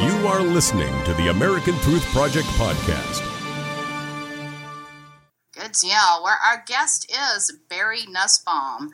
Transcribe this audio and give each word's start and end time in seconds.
You 0.00 0.26
are 0.28 0.40
listening 0.40 1.04
to 1.04 1.12
the 1.12 1.28
American 1.28 1.74
Truth 1.80 2.06
Project 2.06 2.46
podcast. 2.56 3.20
Good 5.52 5.72
deal. 5.72 6.22
Where 6.22 6.36
our 6.36 6.64
guest 6.66 7.14
is 7.36 7.52
Barry 7.68 8.06
Nussbaum. 8.08 8.92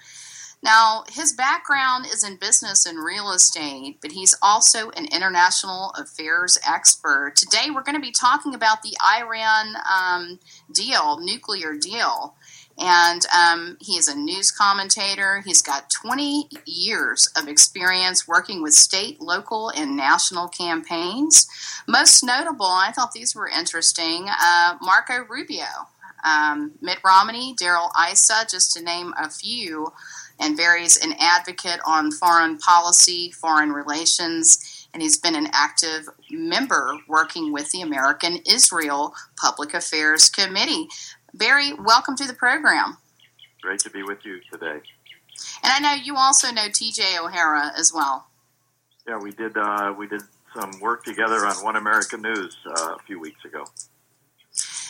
Now, 0.64 1.04
his 1.08 1.32
background 1.32 2.06
is 2.06 2.24
in 2.24 2.38
business 2.38 2.86
and 2.86 3.04
real 3.04 3.30
estate, 3.30 3.98
but 4.02 4.10
he's 4.10 4.34
also 4.42 4.90
an 4.90 5.04
international 5.12 5.90
affairs 5.96 6.58
expert. 6.66 7.34
Today, 7.36 7.66
we're 7.72 7.84
going 7.84 7.94
to 7.94 8.00
be 8.00 8.10
talking 8.10 8.52
about 8.52 8.82
the 8.82 8.96
Iran 9.00 9.76
um, 9.88 10.40
deal, 10.72 11.20
nuclear 11.20 11.76
deal. 11.76 12.34
And 12.78 13.22
um, 13.34 13.78
he 13.80 13.94
is 13.94 14.06
a 14.06 14.14
news 14.14 14.50
commentator. 14.50 15.40
He's 15.44 15.62
got 15.62 15.90
20 15.90 16.48
years 16.66 17.28
of 17.36 17.48
experience 17.48 18.28
working 18.28 18.62
with 18.62 18.74
state, 18.74 19.20
local, 19.20 19.70
and 19.70 19.96
national 19.96 20.48
campaigns. 20.48 21.46
Most 21.88 22.22
notable, 22.22 22.66
I 22.66 22.92
thought 22.92 23.12
these 23.12 23.34
were 23.34 23.48
interesting 23.48 24.26
uh, 24.28 24.76
Marco 24.82 25.24
Rubio, 25.28 25.88
um, 26.22 26.72
Mitt 26.82 26.98
Romney, 27.04 27.54
Darrell 27.58 27.90
Issa, 28.10 28.46
just 28.50 28.72
to 28.72 28.82
name 28.82 29.14
a 29.16 29.30
few. 29.30 29.92
And 30.38 30.54
Barry's 30.54 30.98
an 31.02 31.14
advocate 31.18 31.80
on 31.86 32.12
foreign 32.12 32.58
policy, 32.58 33.32
foreign 33.32 33.72
relations, 33.72 34.86
and 34.92 35.02
he's 35.02 35.18
been 35.18 35.34
an 35.34 35.48
active 35.52 36.08
member 36.30 36.98
working 37.08 37.52
with 37.52 37.70
the 37.70 37.80
American 37.80 38.40
Israel 38.46 39.14
Public 39.36 39.72
Affairs 39.72 40.28
Committee. 40.28 40.88
Barry, 41.36 41.74
welcome 41.74 42.16
to 42.16 42.26
the 42.26 42.32
program. 42.32 42.96
Great 43.60 43.80
to 43.80 43.90
be 43.90 44.02
with 44.02 44.24
you 44.24 44.40
today. 44.50 44.80
And 45.62 45.72
I 45.72 45.78
know 45.80 45.92
you 45.92 46.16
also 46.16 46.50
know 46.50 46.68
TJ 46.68 47.18
O'Hara 47.22 47.72
as 47.76 47.92
well. 47.94 48.28
Yeah, 49.06 49.18
we 49.18 49.32
did. 49.32 49.56
Uh, 49.56 49.92
we 49.96 50.06
did 50.06 50.22
some 50.54 50.80
work 50.80 51.04
together 51.04 51.46
on 51.46 51.62
One 51.62 51.76
American 51.76 52.22
News 52.22 52.56
uh, 52.66 52.94
a 52.94 52.98
few 53.06 53.20
weeks 53.20 53.44
ago. 53.44 53.64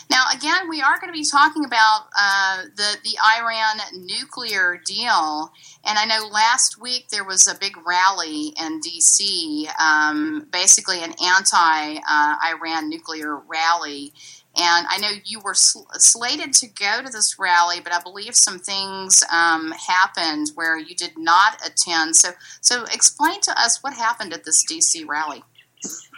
Now, 0.09 0.23
again, 0.33 0.69
we 0.69 0.81
are 0.83 1.01
going 1.01 1.13
to 1.13 1.19
be 1.19 1.25
talking 1.25 1.65
about 1.65 2.03
uh, 2.17 2.63
the 2.77 2.97
the 3.03 3.17
Iran 3.39 4.07
nuclear 4.07 4.81
deal, 4.87 5.51
and 5.85 5.99
I 5.99 6.05
know 6.05 6.29
last 6.29 6.81
week 6.81 7.09
there 7.09 7.25
was 7.25 7.49
a 7.49 7.59
big 7.59 7.77
rally 7.85 8.53
in 8.63 8.79
D.C., 8.79 9.69
um, 9.81 10.47
basically 10.53 11.03
an 11.03 11.13
anti-Iran 11.23 12.85
uh, 12.85 12.87
nuclear 12.87 13.37
rally. 13.37 14.13
And 14.57 14.87
I 14.89 14.99
know 14.99 15.11
you 15.25 15.41
were 15.41 15.55
sl- 15.55 15.85
slated 15.99 16.55
to 16.55 16.67
go 16.67 17.03
to 17.05 17.13
this 17.13 17.39
rally, 17.39 17.81
but 17.81 17.93
I 17.93 18.01
believe 18.01 18.35
some 18.35 18.59
things 18.59 19.23
um, 19.31 19.73
happened 19.73 20.53
where 20.55 20.79
you 20.79 20.95
did 20.95 21.19
not 21.19 21.61
attend. 21.67 22.17
So, 22.17 22.31
so 22.63 22.85
explain 22.85 23.41
to 23.43 23.61
us 23.61 23.83
what 23.83 23.93
happened 23.93 24.33
at 24.33 24.45
this 24.45 24.65
DC 24.65 25.07
rally. 25.07 25.45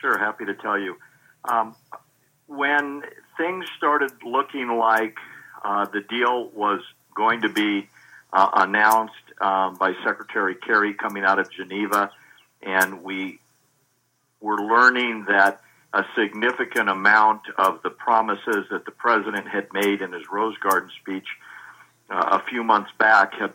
Sure, 0.00 0.16
happy 0.19 0.44
to 0.44 0.55
tell 0.55 0.78
you. 0.78 0.97
Um, 1.44 1.75
when 2.47 3.03
things 3.36 3.66
started 3.77 4.12
looking 4.25 4.78
like 4.78 5.16
uh, 5.64 5.86
the 5.86 6.00
deal 6.00 6.48
was 6.50 6.81
going 7.14 7.42
to 7.42 7.48
be 7.48 7.89
uh, 8.33 8.50
announced 8.55 9.14
um, 9.41 9.75
by 9.75 9.94
Secretary 10.05 10.55
Kerry 10.55 10.94
coming 10.94 11.25
out 11.25 11.41
of 11.41 11.50
Geneva, 11.50 12.11
and 12.62 13.03
we 13.03 13.41
were 14.41 14.59
learning 14.59 15.25
that 15.28 15.61
a 15.92 16.05
significant 16.17 16.89
amount 16.89 17.42
of 17.56 17.83
the 17.83 17.91
promises 17.91 18.67
that 18.70 18.84
the 18.84 18.91
president 18.91 19.48
had 19.48 19.72
made 19.72 20.03
in 20.03 20.12
his 20.12 20.25
Rose 20.31 20.56
Garden 20.58 20.91
speech 21.00 21.27
uh, 22.11 22.39
a 22.41 22.42
few 22.48 22.62
months 22.62 22.91
back 22.98 23.34
had 23.34 23.53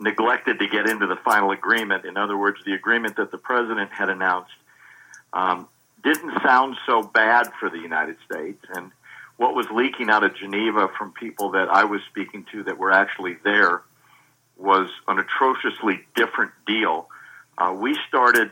neglected 0.00 0.58
to 0.58 0.66
get 0.66 0.88
into 0.88 1.06
the 1.06 1.16
final 1.16 1.50
agreement. 1.50 2.04
In 2.04 2.16
other 2.16 2.36
words, 2.36 2.58
the 2.64 2.72
agreement 2.72 3.16
that 3.16 3.30
the 3.30 3.38
president 3.38 3.90
had 3.92 4.08
announced 4.08 4.52
um, 5.32 5.68
didn't 6.02 6.42
sound 6.42 6.76
so 6.86 7.02
bad 7.02 7.48
for 7.60 7.70
the 7.70 7.78
United 7.78 8.16
States. 8.24 8.64
And 8.74 8.90
what 9.36 9.54
was 9.54 9.66
leaking 9.70 10.10
out 10.10 10.24
of 10.24 10.34
Geneva 10.34 10.88
from 10.98 11.12
people 11.12 11.50
that 11.50 11.68
I 11.68 11.84
was 11.84 12.00
speaking 12.08 12.46
to 12.52 12.64
that 12.64 12.78
were 12.78 12.92
actually 12.92 13.36
there 13.44 13.82
was 14.56 14.90
an 15.06 15.18
atrociously 15.18 16.00
different 16.14 16.52
deal. 16.66 17.08
Uh, 17.56 17.74
we 17.78 17.96
started 18.08 18.50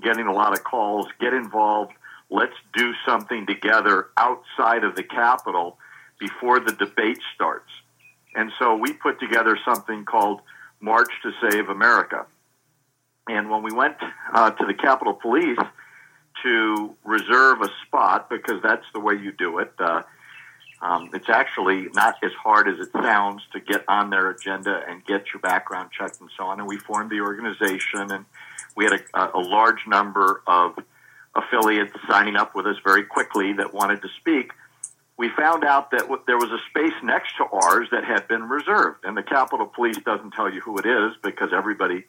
getting 0.00 0.26
a 0.26 0.32
lot 0.32 0.52
of 0.52 0.62
calls, 0.62 1.06
get 1.20 1.32
involved 1.32 1.92
let's 2.30 2.54
do 2.74 2.92
something 3.04 3.46
together 3.46 4.08
outside 4.16 4.84
of 4.84 4.94
the 4.94 5.02
Capitol 5.02 5.78
before 6.18 6.60
the 6.60 6.72
debate 6.72 7.18
starts. 7.34 7.70
And 8.34 8.52
so 8.58 8.76
we 8.76 8.92
put 8.92 9.18
together 9.18 9.58
something 9.64 10.04
called 10.04 10.40
March 10.80 11.10
to 11.22 11.32
Save 11.50 11.68
America. 11.68 12.26
And 13.28 13.50
when 13.50 13.62
we 13.62 13.72
went 13.72 13.96
uh, 14.32 14.50
to 14.50 14.66
the 14.66 14.74
Capitol 14.74 15.14
Police 15.14 15.58
to 16.44 16.94
reserve 17.04 17.60
a 17.62 17.68
spot, 17.86 18.30
because 18.30 18.62
that's 18.62 18.86
the 18.94 19.00
way 19.00 19.14
you 19.14 19.32
do 19.32 19.58
it, 19.58 19.72
uh, 19.78 20.02
um, 20.82 21.10
it's 21.12 21.28
actually 21.28 21.88
not 21.92 22.14
as 22.22 22.32
hard 22.32 22.66
as 22.66 22.78
it 22.78 22.90
sounds 22.92 23.42
to 23.52 23.60
get 23.60 23.84
on 23.86 24.08
their 24.08 24.30
agenda 24.30 24.82
and 24.88 25.04
get 25.04 25.26
your 25.32 25.40
background 25.40 25.90
checked 25.90 26.20
and 26.20 26.30
so 26.38 26.44
on. 26.44 26.58
And 26.58 26.68
we 26.68 26.78
formed 26.78 27.10
the 27.10 27.20
organization, 27.20 28.10
and 28.10 28.24
we 28.76 28.84
had 28.84 29.02
a, 29.12 29.30
a 29.36 29.40
large 29.40 29.86
number 29.86 30.42
of 30.46 30.78
affiliates 31.34 31.92
signing 32.08 32.36
up 32.36 32.54
with 32.54 32.66
us 32.66 32.76
very 32.84 33.04
quickly 33.04 33.52
that 33.54 33.72
wanted 33.72 34.02
to 34.02 34.08
speak, 34.18 34.52
we 35.16 35.28
found 35.36 35.64
out 35.64 35.90
that 35.90 36.08
there 36.26 36.38
was 36.38 36.50
a 36.50 36.58
space 36.70 36.94
next 37.02 37.36
to 37.36 37.44
ours 37.44 37.88
that 37.92 38.04
had 38.04 38.26
been 38.26 38.48
reserved. 38.48 39.04
And 39.04 39.16
the 39.16 39.22
Capitol 39.22 39.66
Police 39.66 39.98
doesn't 39.98 40.32
tell 40.32 40.52
you 40.52 40.60
who 40.60 40.78
it 40.78 40.86
is 40.86 41.12
because 41.22 41.50
everybody 41.52 42.04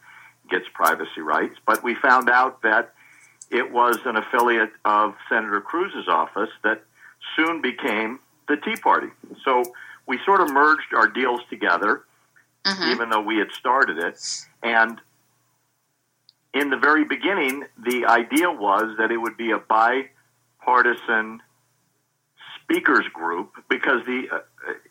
gets 0.50 0.66
privacy 0.74 1.22
rights. 1.22 1.56
But 1.66 1.84
we 1.84 1.94
found 1.96 2.30
out 2.30 2.62
that 2.62 2.94
it 3.50 3.72
was 3.72 3.98
an 4.06 4.16
affiliate 4.16 4.72
of 4.86 5.16
Senator 5.28 5.60
Cruz's 5.60 6.08
office 6.08 6.50
that 6.64 6.84
soon 7.36 7.62
became 7.62 8.20
the 8.48 8.56
Tea 8.56 8.78
Party. 8.78 9.08
So 9.44 9.64
we 10.08 10.18
sort 10.26 10.40
of 10.40 10.52
merged 10.52 10.94
our 10.96 11.08
deals 11.08 11.42
together, 11.50 12.04
mm-hmm. 12.66 12.92
even 12.92 13.10
though 13.10 13.22
we 13.22 13.38
had 13.38 13.52
started 13.52 13.98
it. 13.98 14.20
And 14.64 15.00
in 16.54 16.70
the 16.70 16.78
very 16.78 17.06
beginning, 17.06 17.66
the 17.78 18.06
idea 18.06 18.52
was 18.52 18.98
that 18.98 19.12
it 19.12 19.18
would 19.18 19.38
be 19.38 19.52
a 19.52 19.58
bipartisan 19.58 21.42
speakers 22.62 23.08
group 23.14 23.54
because 23.70 24.06
the 24.06 24.28
uh, 24.32 24.40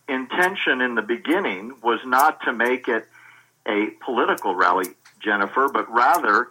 intention 0.08 0.80
in 0.80 0.94
the 0.94 1.02
beginning 1.02 1.74
was 1.82 2.00
not 2.04 2.42
to 2.42 2.52
make 2.52 2.88
it 2.88 3.06
a 3.66 3.88
political 4.04 4.54
rally, 4.54 4.86
Jennifer, 5.20 5.68
but 5.72 5.90
rather 5.92 6.48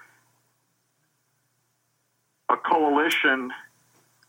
a 2.49 2.57
coalition 2.57 3.51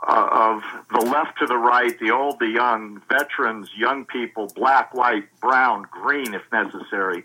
uh, 0.06 0.28
of 0.32 0.62
the 0.90 1.06
left 1.06 1.38
to 1.38 1.46
the 1.46 1.56
right, 1.56 1.98
the 2.00 2.10
old, 2.10 2.38
the 2.38 2.48
young, 2.48 3.02
veterans, 3.06 3.68
young 3.76 4.06
people, 4.06 4.50
black, 4.56 4.94
white, 4.94 5.24
brown, 5.40 5.86
green, 5.90 6.32
if 6.32 6.42
necessary, 6.50 7.24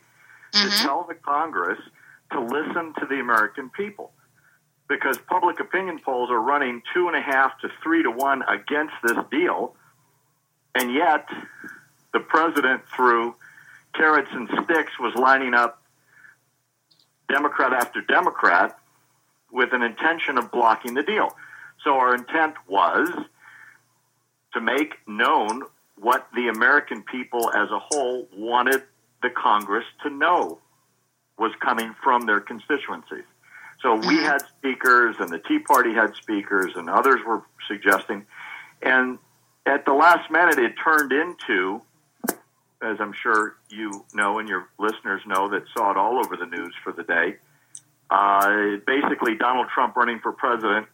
mm-hmm. 0.54 0.70
to 0.70 0.78
tell 0.78 1.06
the 1.08 1.16
Congress– 1.16 1.80
to 2.32 2.40
listen 2.40 2.94
to 3.00 3.06
the 3.06 3.20
American 3.20 3.70
people 3.70 4.12
because 4.88 5.18
public 5.18 5.60
opinion 5.60 6.00
polls 6.04 6.30
are 6.30 6.42
running 6.42 6.82
two 6.94 7.08
and 7.08 7.16
a 7.16 7.22
half 7.22 7.60
to 7.60 7.70
three 7.82 8.04
to 8.04 8.12
one 8.12 8.44
against 8.44 8.94
this 9.04 9.18
deal. 9.32 9.76
And 10.76 10.94
yet, 10.94 11.28
the 12.14 12.20
president, 12.20 12.84
through 12.96 13.36
carrots 13.94 14.30
and 14.32 14.48
sticks, 14.64 15.00
was 15.00 15.16
lining 15.16 15.54
up 15.54 15.82
Democrat 17.30 17.74
after 17.74 18.02
Democrat 18.02 18.78
with 19.52 19.74
an 19.74 19.82
intention 19.82 20.38
of 20.38 20.52
blocking 20.52 20.94
the 20.94 21.04
deal. 21.04 21.36
So, 21.84 21.96
our 21.96 22.14
intent 22.14 22.56
was 22.68 23.10
to 24.54 24.62
make 24.62 24.96
known 25.08 25.64
what 25.98 26.28
the 26.36 26.50
American 26.50 27.04
people 27.04 27.52
as 27.56 27.70
a 27.72 27.80
whole 27.80 28.28
wanted 28.36 28.84
the 29.22 29.30
Congress 29.30 29.86
to 30.04 30.10
know 30.10 30.60
was 31.38 31.52
coming 31.60 31.94
from 32.04 32.26
their 32.26 32.40
constituencies. 32.40 33.26
So 33.82 33.96
we 33.96 34.02
mm-hmm. 34.02 34.26
had 34.26 34.42
speakers, 34.58 35.18
and 35.20 35.30
the 35.30 35.40
Tea 35.40 35.60
Party 35.60 35.94
had 35.94 36.16
speakers, 36.16 36.72
and 36.76 36.90
others 36.90 37.20
were 37.26 37.44
suggesting. 37.68 38.26
And 38.82 39.20
at 39.66 39.86
the 39.86 39.94
last 39.94 40.32
minute, 40.32 40.58
it 40.58 40.74
turned 40.82 41.12
into, 41.12 41.82
as 42.82 42.98
I'm 43.00 43.14
sure 43.14 43.58
you 43.70 44.06
know 44.14 44.40
and 44.40 44.48
your 44.48 44.70
listeners 44.80 45.22
know 45.26 45.50
that 45.50 45.64
saw 45.76 45.92
it 45.92 45.98
all 45.98 46.18
over 46.18 46.38
the 46.38 46.46
news 46.46 46.74
for 46.84 46.94
the 46.94 47.04
day, 47.04 47.36
uh, 48.10 48.78
basically 48.86 49.36
Donald 49.36 49.68
Trump 49.74 49.96
running 49.96 50.20
for 50.20 50.32
president, 50.32 50.88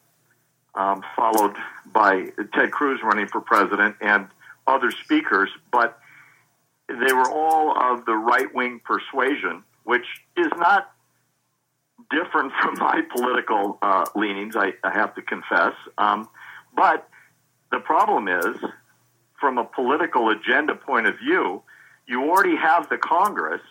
um, 0.74 1.04
followed 1.16 1.56
by 1.94 2.30
Ted 2.54 2.72
Cruz 2.72 3.02
running 3.04 3.28
for 3.28 3.42
president, 3.42 3.96
and 4.02 4.28
other 4.66 4.92
speakers. 4.92 5.50
But 5.72 6.00
they 6.88 7.14
were 7.14 7.30
all 7.30 7.78
of 7.78 8.06
the 8.06 8.16
right 8.16 8.54
wing 8.54 8.82
persuasion 8.84 9.64
which 9.84 10.06
is 10.38 10.52
not 10.58 10.92
different 12.10 12.52
from 12.62 12.76
my 12.78 13.02
political 13.16 13.78
uh, 13.82 14.06
leanings, 14.16 14.56
I, 14.56 14.74
I, 14.84 14.92
have 14.92 15.16
to 15.16 15.22
confess. 15.22 15.74
Um, 15.98 16.30
but 16.76 17.08
the 17.72 17.80
problem 17.80 18.28
is, 18.28 18.58
from 19.40 19.58
a 19.58 19.64
political 19.64 20.30
agenda 20.30 20.76
point 20.76 21.08
of 21.08 21.18
view, 21.18 21.64
you 22.08 22.24
already 22.24 22.56
have 22.56 22.90
the 22.90 22.98
Congress, 22.98 23.62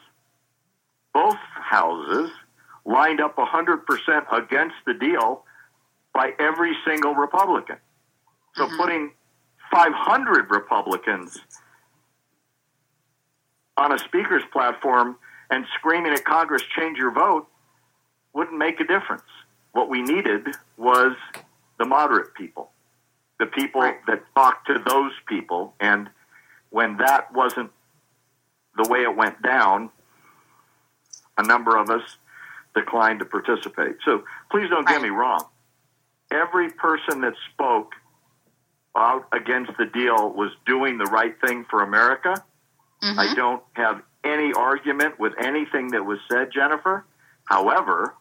both 1.12 1.36
houses, 1.54 2.30
lined 2.84 3.20
up 3.20 3.36
100% 3.36 3.82
against 4.32 4.76
the 4.86 4.94
deal 4.94 5.44
by 6.14 6.32
every 6.38 6.76
single 6.84 7.14
Republican. 7.14 7.76
So 8.54 8.66
Mhm. 8.66 8.76
putting 8.78 9.14
500 9.70 10.50
Republicans 10.50 11.38
on 13.76 13.92
a 13.92 13.98
speaker's 13.98 14.44
platform 14.46 15.16
and 15.50 15.66
screaming 15.78 16.12
at 16.12 16.24
Congress, 16.24 16.62
change 16.78 16.98
your 16.98 17.10
vote, 17.10 17.46
wouldn't 18.32 18.56
make 18.56 18.80
a 18.80 18.84
difference. 18.84 19.24
What 19.72 19.88
we 19.88 20.02
needed 20.02 20.46
was 20.76 21.16
the 21.78 21.84
moderate 21.84 22.34
people, 22.34 22.70
the 23.38 23.46
people 23.46 23.80
Right. 23.82 24.04
that 24.06 24.22
talked 24.34 24.66
to 24.68 24.78
those 24.78 25.12
people. 25.26 25.74
And 25.80 26.10
when 26.70 26.96
that 26.98 27.32
wasn't 27.32 27.72
the 28.76 28.88
way 28.88 29.02
it 29.02 29.14
went 29.16 29.42
down, 29.42 29.90
a 31.36 31.42
number 31.42 31.76
of 31.76 31.90
us 31.90 32.16
declined 32.74 33.18
to 33.18 33.24
participate. 33.24 33.96
So 34.04 34.24
please 34.50 34.68
don't 34.70 34.86
get 34.86 35.02
me 35.02 35.08
wrong. 35.10 35.44
Every 36.30 36.70
person 36.70 37.22
that 37.22 37.34
spoke 37.52 37.94
out 38.96 39.26
against 39.32 39.76
the 39.78 39.86
deal 39.86 40.30
was 40.30 40.52
doing 40.66 40.98
the 40.98 41.06
right 41.06 41.40
thing 41.40 41.64
for 41.64 41.82
America. 41.82 42.34
Mhm. 43.02 43.18
I 43.18 43.34
don't 43.34 43.62
have 43.72 44.02
any 44.24 44.52
argument 44.52 45.18
with 45.18 45.32
anything 45.38 45.88
that 45.88 46.04
was 46.04 46.18
said, 46.30 46.50
Jennifer. 46.52 47.04
However, 47.44 48.14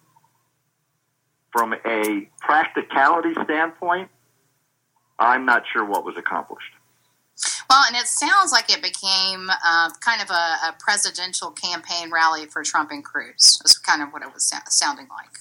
from 1.52 1.74
a 1.86 2.30
practicality 2.40 3.34
standpoint, 3.44 4.10
I'm 5.18 5.46
not 5.46 5.64
sure 5.72 5.86
what 5.86 6.06
was 6.06 6.16
accomplished. 6.18 6.74
Well, 7.70 7.84
and 7.88 7.96
it 7.96 8.08
sounds 8.08 8.52
like 8.52 8.72
it 8.72 8.82
became 8.82 9.50
uh, 9.50 9.92
kind 10.02 10.22
of 10.22 10.30
a, 10.30 10.34
a 10.70 10.76
presidential 10.80 11.52
campaign 11.52 12.12
rally 12.12 12.46
for 12.48 12.64
Trump 12.64 12.92
and 12.92 13.04
Cruz. 13.04 13.60
That's 13.62 13.78
kind 13.78 14.02
of 14.02 14.10
what 14.10 14.24
it 14.24 14.34
was 14.34 14.52
sounding 14.70 15.08
like. 15.16 15.38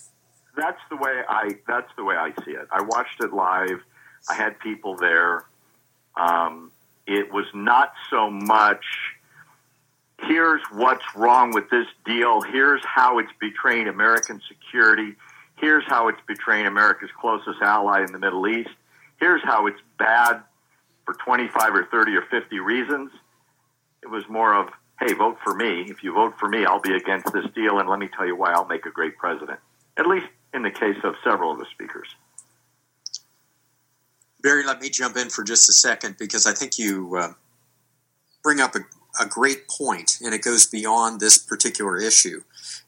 That's 0.56 0.80
the 0.90 0.96
way 0.96 1.22
I. 1.28 1.56
That's 1.66 1.90
the 1.96 2.04
way 2.04 2.16
I 2.16 2.32
see 2.44 2.50
it. 2.50 2.68
I 2.70 2.82
watched 2.82 3.22
it 3.22 3.32
live. 3.32 3.80
I 4.28 4.34
had 4.34 4.58
people 4.58 4.96
there. 4.96 5.44
Um, 6.16 6.72
it 7.06 7.32
was 7.32 7.46
not 7.54 7.92
so 8.10 8.30
much. 8.30 8.84
Here's 10.20 10.62
what's 10.72 11.04
wrong 11.14 11.52
with 11.52 11.70
this 11.70 11.86
deal. 12.04 12.40
Here's 12.42 12.84
how 12.84 13.18
it's 13.18 13.30
betraying 13.40 13.88
American 13.88 14.40
security. 14.48 15.14
Here's 15.56 15.84
how 15.86 16.08
it's 16.08 16.20
betraying 16.26 16.66
America's 16.66 17.10
closest 17.20 17.60
ally 17.62 18.04
in 18.04 18.12
the 18.12 18.18
Middle 18.18 18.46
East. 18.46 18.70
Here's 19.18 19.42
how 19.42 19.66
it's 19.66 19.80
bad 19.98 20.42
for 21.04 21.14
25 21.14 21.74
or 21.74 21.84
30 21.86 22.16
or 22.16 22.22
50 22.22 22.58
reasons. 22.60 23.10
It 24.02 24.08
was 24.08 24.24
more 24.28 24.54
of, 24.54 24.68
hey, 25.00 25.14
vote 25.14 25.38
for 25.42 25.54
me. 25.54 25.82
If 25.88 26.02
you 26.02 26.12
vote 26.12 26.34
for 26.38 26.48
me, 26.48 26.64
I'll 26.64 26.80
be 26.80 26.94
against 26.94 27.32
this 27.32 27.46
deal, 27.54 27.78
and 27.78 27.88
let 27.88 27.98
me 27.98 28.08
tell 28.08 28.26
you 28.26 28.36
why 28.36 28.52
I'll 28.52 28.66
make 28.66 28.86
a 28.86 28.90
great 28.90 29.16
president. 29.18 29.58
At 29.96 30.06
least 30.06 30.26
in 30.54 30.62
the 30.62 30.70
case 30.70 30.98
of 31.04 31.14
several 31.24 31.52
of 31.52 31.58
the 31.58 31.66
speakers. 31.72 32.08
Barry, 34.40 34.64
let 34.64 34.80
me 34.80 34.88
jump 34.88 35.16
in 35.16 35.30
for 35.30 35.42
just 35.42 35.68
a 35.68 35.72
second 35.72 36.16
because 36.18 36.46
I 36.46 36.52
think 36.52 36.78
you 36.78 37.16
uh, 37.16 37.32
bring 38.42 38.60
up 38.60 38.76
a, 38.76 38.80
a 39.20 39.26
great 39.26 39.68
point, 39.68 40.18
and 40.22 40.34
it 40.34 40.42
goes 40.42 40.66
beyond 40.66 41.20
this 41.20 41.38
particular 41.38 41.98
issue. 41.98 42.42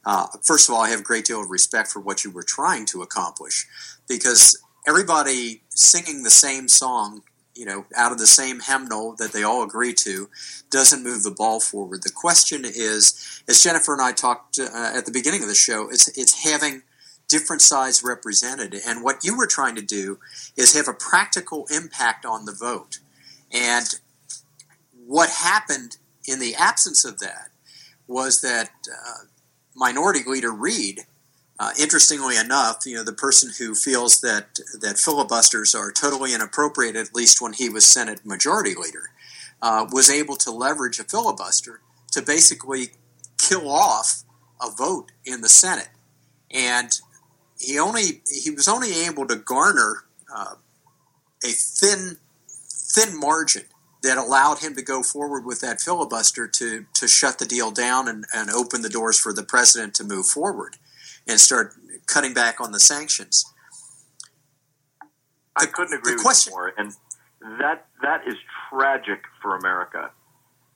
Uh, 0.04 0.26
first 0.42 0.68
of 0.68 0.74
all, 0.74 0.82
I 0.82 0.90
have 0.90 1.00
a 1.00 1.04
great 1.04 1.24
deal 1.24 1.42
of 1.42 1.50
respect 1.50 1.88
for 1.88 2.00
what 2.00 2.24
you 2.24 2.30
were 2.30 2.42
trying 2.42 2.86
to 2.86 3.02
accomplish 3.02 3.66
because 4.08 4.62
everybody 4.86 5.62
singing 5.68 6.22
the 6.22 6.30
same 6.30 6.68
song, 6.68 7.22
you 7.54 7.66
know, 7.66 7.84
out 7.96 8.12
of 8.12 8.18
the 8.18 8.26
same 8.26 8.60
hymnal 8.60 9.14
that 9.18 9.32
they 9.32 9.42
all 9.42 9.62
agree 9.62 9.92
to, 9.92 10.28
doesn't 10.70 11.04
move 11.04 11.22
the 11.22 11.30
ball 11.30 11.60
forward. 11.60 12.02
The 12.02 12.12
question 12.12 12.64
is, 12.64 13.42
as 13.48 13.62
Jennifer 13.62 13.92
and 13.92 14.02
I 14.02 14.12
talked 14.12 14.58
uh, 14.58 14.92
at 14.94 15.04
the 15.06 15.12
beginning 15.12 15.42
of 15.42 15.48
the 15.48 15.54
show, 15.54 15.88
it's 15.90 16.16
it's 16.16 16.44
having 16.44 16.82
different 17.28 17.62
sides 17.62 18.02
represented, 18.02 18.74
and 18.86 19.04
what 19.04 19.24
you 19.24 19.36
were 19.36 19.46
trying 19.46 19.76
to 19.76 19.82
do 19.82 20.18
is 20.56 20.74
have 20.74 20.88
a 20.88 20.94
practical 20.94 21.66
impact 21.70 22.24
on 22.24 22.44
the 22.44 22.52
vote. 22.52 22.98
And 23.52 23.86
what 25.06 25.28
happened 25.28 25.96
in 26.26 26.38
the 26.38 26.54
absence 26.54 27.04
of 27.04 27.18
that 27.20 27.48
was 28.06 28.40
that 28.40 28.70
uh, 28.90 29.24
Minority 29.74 30.20
Leader 30.26 30.50
Reid, 30.50 31.00
uh, 31.58 31.70
interestingly 31.78 32.36
enough, 32.36 32.84
you 32.84 32.96
know, 32.96 33.04
the 33.04 33.12
person 33.12 33.50
who 33.58 33.74
feels 33.74 34.20
that 34.20 34.58
that 34.80 34.98
filibusters 34.98 35.74
are 35.74 35.92
totally 35.92 36.34
inappropriate, 36.34 36.96
at 36.96 37.14
least 37.14 37.40
when 37.40 37.52
he 37.52 37.68
was 37.68 37.86
Senate 37.86 38.24
Majority 38.24 38.74
Leader, 38.74 39.10
uh, 39.62 39.86
was 39.92 40.10
able 40.10 40.36
to 40.36 40.50
leverage 40.50 40.98
a 40.98 41.04
filibuster 41.04 41.80
to 42.12 42.22
basically 42.22 42.88
kill 43.38 43.70
off 43.70 44.24
a 44.60 44.70
vote 44.70 45.12
in 45.24 45.40
the 45.40 45.48
Senate, 45.48 45.90
and 46.50 47.00
he 47.58 47.78
only 47.78 48.22
he 48.42 48.50
was 48.50 48.66
only 48.66 49.06
able 49.06 49.26
to 49.26 49.36
garner 49.36 50.04
uh, 50.34 50.54
a 51.44 51.48
thin 51.48 52.16
thin 52.48 53.18
margin 53.18 53.64
that 54.02 54.16
allowed 54.18 54.58
him 54.60 54.74
to 54.74 54.82
go 54.82 55.02
forward 55.02 55.44
with 55.44 55.60
that 55.60 55.80
filibuster 55.80 56.46
to 56.48 56.86
to 56.94 57.08
shut 57.08 57.38
the 57.38 57.44
deal 57.46 57.70
down 57.70 58.08
and, 58.08 58.24
and 58.34 58.50
open 58.50 58.82
the 58.82 58.88
doors 58.88 59.18
for 59.18 59.32
the 59.32 59.42
president 59.42 59.94
to 59.94 60.04
move 60.04 60.26
forward 60.26 60.76
and 61.26 61.38
start 61.40 61.74
cutting 62.06 62.32
back 62.34 62.60
on 62.60 62.72
the 62.72 62.80
sanctions. 62.80 63.44
I 65.56 65.66
The- 65.66 65.72
couldn't 65.72 65.94
agree 65.94 66.14
with 66.14 66.22
question- 66.22 66.52
you 66.52 66.56
more. 66.58 66.72
And 66.76 66.94
that 67.58 67.86
that 68.02 68.26
is 68.26 68.36
tragic 68.68 69.24
for 69.42 69.56
America. 69.56 70.10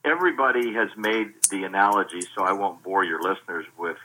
Everybody 0.03 0.73
has 0.73 0.89
made 0.95 1.33
the 1.49 1.63
analogy, 1.63 2.21
so 2.35 2.43
I 2.43 2.51
won't 2.51 2.83
bore 2.83 3.03
your 3.03 3.21
listeners 3.21 3.65
with 3.77 3.97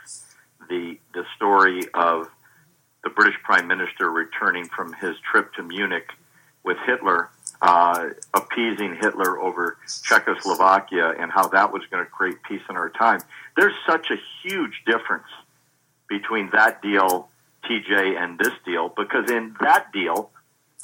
the 0.69 0.99
the 1.13 1.25
story 1.37 1.89
of 1.95 2.29
the 3.03 3.11
British 3.11 3.41
Prime 3.43 3.67
Minister 3.67 4.11
returning 4.11 4.67
from 4.69 4.93
his 4.95 5.17
trip 5.21 5.53
to 5.55 5.63
Munich 5.63 6.09
with 6.63 6.77
Hitler, 6.85 7.31
uh, 7.63 8.09
appeasing 8.35 8.97
Hitler 9.01 9.41
over 9.41 9.77
Czechoslovakia, 10.03 11.15
and 11.19 11.31
how 11.31 11.49
that 11.49 11.73
was 11.73 11.83
going 11.91 12.05
to 12.05 12.11
create 12.11 12.43
peace 12.43 12.63
in 12.71 12.77
our 12.77 12.91
time. 12.91 13.21
There's 13.57 13.75
such 13.87 14.11
a 14.11 14.17
huge 14.43 14.83
difference 14.87 15.27
between 16.09 16.51
that 16.53 16.83
deal, 16.83 17.29
TJ, 17.65 18.17
and 18.17 18.39
this 18.39 18.55
deal, 18.65 18.89
because 18.97 19.31
in 19.31 19.55
that 19.61 19.93
deal, 19.93 20.31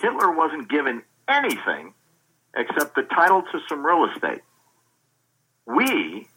Hitler 0.01 0.31
wasn't 0.31 0.69
given 0.69 1.03
anything 1.29 1.95
except 2.55 2.95
the 2.95 3.03
title 3.03 3.43
to 3.53 3.61
some 3.69 3.85
real 3.85 4.05
estate. 4.05 4.43
We, 5.67 6.29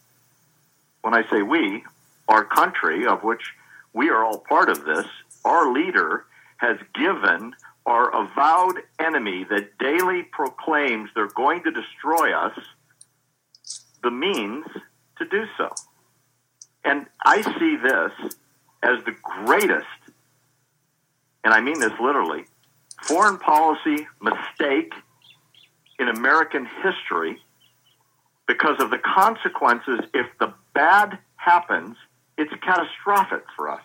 when 1.01 1.13
I 1.13 1.29
say 1.29 1.41
we, 1.41 1.83
our 2.27 2.43
country, 2.43 3.05
of 3.05 3.23
which 3.23 3.53
we 3.93 4.09
are 4.09 4.23
all 4.23 4.39
part 4.39 4.69
of 4.69 4.85
this, 4.85 5.05
our 5.43 5.71
leader 5.71 6.25
has 6.57 6.77
given 6.93 7.53
our 7.89 8.09
avowed 8.15 8.83
enemy 8.99 9.45
that 9.49 9.77
daily 9.79 10.23
proclaims 10.23 11.09
they're 11.15 11.27
going 11.27 11.63
to 11.63 11.71
destroy 11.71 12.33
us 12.33 12.57
the 14.03 14.11
means 14.11 14.65
to 15.17 15.25
do 15.25 15.45
so. 15.57 15.69
And 16.85 17.07
I 17.25 17.41
see 17.41 17.75
this 17.75 18.35
as 18.83 19.03
the 19.05 19.15
greatest, 19.21 19.85
and 21.43 21.53
I 21.53 21.61
mean 21.61 21.79
this 21.79 21.91
literally, 22.01 22.45
foreign 23.03 23.37
policy 23.37 24.07
mistake 24.21 24.93
in 25.99 26.07
American 26.07 26.67
history 26.83 27.41
because 28.47 28.81
of 28.81 28.89
the 28.89 28.99
consequences. 28.99 29.99
If 30.13 30.27
the 30.39 30.53
bad 30.73 31.19
happens, 31.35 31.97
it's 32.37 32.53
catastrophic 32.61 33.43
for 33.55 33.69
us. 33.69 33.81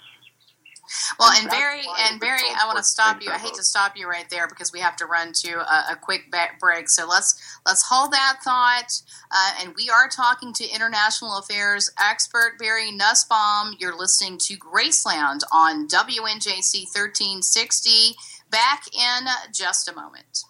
Well, 1.18 1.30
And 1.32 1.42
and 1.42 1.50
Barry, 1.50 1.80
and 1.80 2.20
it's 2.20 2.20
Barry, 2.20 2.33
so 2.33 2.33
I 2.33 2.33
want 2.74 2.84
to 2.84 2.90
stop 2.90 3.22
you. 3.22 3.30
I 3.30 3.38
hate 3.38 3.54
to 3.54 3.62
stop 3.62 3.96
you 3.96 4.08
right 4.08 4.28
there 4.30 4.48
because 4.48 4.72
we 4.72 4.80
have 4.80 4.96
to 4.96 5.06
run 5.06 5.32
to 5.32 5.58
a, 5.60 5.92
a 5.92 5.96
quick 6.00 6.32
break. 6.60 6.88
So 6.88 7.06
let's 7.06 7.34
let's 7.66 7.84
hold 7.88 8.12
that 8.12 8.38
thought. 8.44 9.00
Uh, 9.30 9.52
and 9.60 9.74
we 9.76 9.88
are 9.90 10.08
talking 10.08 10.52
to 10.54 10.68
international 10.68 11.38
affairs 11.38 11.90
expert 12.00 12.58
Barry 12.58 12.92
Nussbaum. 12.92 13.76
You're 13.78 13.96
listening 13.96 14.38
to 14.44 14.56
Graceland 14.56 15.40
on 15.52 15.88
WNJC 15.88 16.84
1360. 16.92 18.16
Back 18.50 18.84
in 18.94 19.26
just 19.52 19.88
a 19.88 19.94
moment. 19.94 20.44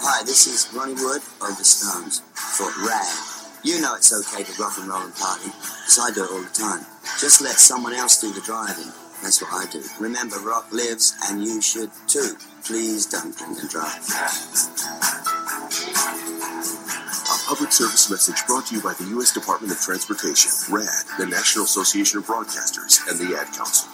Hi, 0.00 0.22
this 0.24 0.46
is 0.46 0.72
Ronnie 0.74 0.94
Wood 0.94 1.22
of 1.42 1.58
the 1.58 1.64
Stones 1.64 2.22
for 2.34 2.66
RADD. 2.86 3.27
You 3.64 3.80
know 3.80 3.94
it's 3.96 4.12
okay 4.12 4.44
to 4.44 4.62
rock 4.62 4.78
and 4.78 4.88
roll 4.88 5.02
and 5.02 5.14
party, 5.14 5.46
because 5.46 5.98
I 6.00 6.10
do 6.14 6.24
it 6.24 6.30
all 6.30 6.42
the 6.42 6.48
time. 6.50 6.86
Just 7.20 7.42
let 7.42 7.58
someone 7.58 7.92
else 7.92 8.20
do 8.20 8.32
the 8.32 8.40
driving. 8.40 8.92
That's 9.22 9.42
what 9.42 9.52
I 9.52 9.66
do. 9.70 9.82
Remember, 9.98 10.38
rock 10.38 10.72
lives, 10.72 11.14
and 11.28 11.42
you 11.42 11.60
should 11.60 11.90
too. 12.06 12.36
Please 12.64 13.06
don't 13.06 13.36
drink 13.36 13.58
and 13.58 13.68
drive. 13.68 13.98
A 17.28 17.38
public 17.48 17.72
service 17.72 18.08
message 18.10 18.46
brought 18.46 18.66
to 18.66 18.76
you 18.76 18.82
by 18.82 18.94
the 18.94 19.06
U.S. 19.18 19.32
Department 19.34 19.72
of 19.72 19.80
Transportation, 19.80 20.50
RADD, 20.72 21.04
the 21.18 21.26
National 21.26 21.64
Association 21.64 22.18
of 22.18 22.26
Broadcasters, 22.26 23.00
and 23.10 23.18
the 23.18 23.36
Ad 23.36 23.52
Council. 23.56 23.90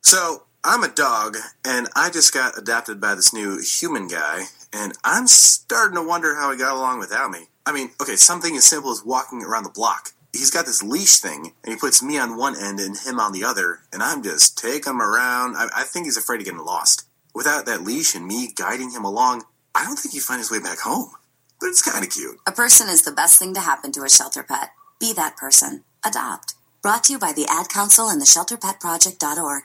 So 0.00 0.42
I'm 0.64 0.82
a 0.82 0.88
dog, 0.88 1.36
and 1.64 1.88
I 1.94 2.10
just 2.10 2.34
got 2.34 2.58
adopted 2.58 3.00
by 3.00 3.14
this 3.14 3.32
new 3.32 3.60
human 3.60 4.08
guy, 4.08 4.46
and 4.72 4.92
I'm 5.04 5.28
starting 5.28 5.96
to 5.96 6.02
wonder 6.06 6.34
how 6.34 6.50
he 6.50 6.58
got 6.58 6.74
along 6.74 6.98
without 6.98 7.30
me. 7.30 7.48
I 7.66 7.72
mean, 7.72 7.90
okay, 8.00 8.16
something 8.16 8.56
as 8.56 8.64
simple 8.64 8.90
as 8.90 9.04
walking 9.04 9.42
around 9.42 9.62
the 9.64 9.70
block. 9.70 10.10
he's 10.32 10.50
got 10.50 10.66
this 10.66 10.82
leash 10.82 11.16
thing, 11.16 11.52
and 11.62 11.72
he 11.72 11.78
puts 11.78 12.02
me 12.02 12.18
on 12.18 12.36
one 12.36 12.56
end 12.60 12.80
and 12.80 12.96
him 12.98 13.20
on 13.20 13.32
the 13.32 13.44
other, 13.44 13.80
and 13.92 14.02
I'm 14.02 14.22
just 14.22 14.58
take 14.58 14.84
him 14.86 15.00
around. 15.00 15.56
I, 15.56 15.68
I 15.76 15.82
think 15.84 16.06
he's 16.06 16.16
afraid 16.16 16.40
of 16.40 16.44
getting 16.44 16.64
lost. 16.64 17.06
Without 17.34 17.66
that 17.66 17.82
leash 17.82 18.14
and 18.14 18.26
me 18.26 18.48
guiding 18.54 18.90
him 18.90 19.04
along, 19.04 19.44
I 19.74 19.84
don't 19.84 19.96
think 19.96 20.12
he'd 20.12 20.22
find 20.22 20.40
his 20.40 20.50
way 20.50 20.60
back 20.60 20.80
home. 20.80 21.12
But 21.60 21.68
it's 21.68 21.82
kind 21.88 22.04
of 22.04 22.10
cute. 22.10 22.38
A 22.46 22.52
person 22.52 22.88
is 22.88 23.02
the 23.02 23.12
best 23.12 23.38
thing 23.38 23.54
to 23.54 23.60
happen 23.60 23.92
to 23.92 24.02
a 24.02 24.10
shelter 24.10 24.42
pet. 24.42 24.70
Be 25.00 25.12
that 25.14 25.36
person. 25.36 25.84
Adopt. 26.04 26.54
Brought 26.82 27.04
to 27.04 27.14
you 27.14 27.18
by 27.18 27.32
the 27.32 27.46
Ad 27.48 27.68
Council 27.68 28.08
and 28.08 28.20
the 28.20 28.26
ShelterPetProject.org. 28.26 29.64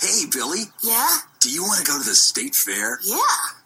Hey, 0.00 0.24
Billy. 0.30 0.64
Yeah? 0.82 1.18
Do 1.40 1.50
you 1.50 1.62
want 1.62 1.84
to 1.84 1.90
go 1.90 1.98
to 1.98 2.04
the 2.04 2.14
state 2.14 2.54
fair? 2.54 2.98
Yeah. 3.04 3.16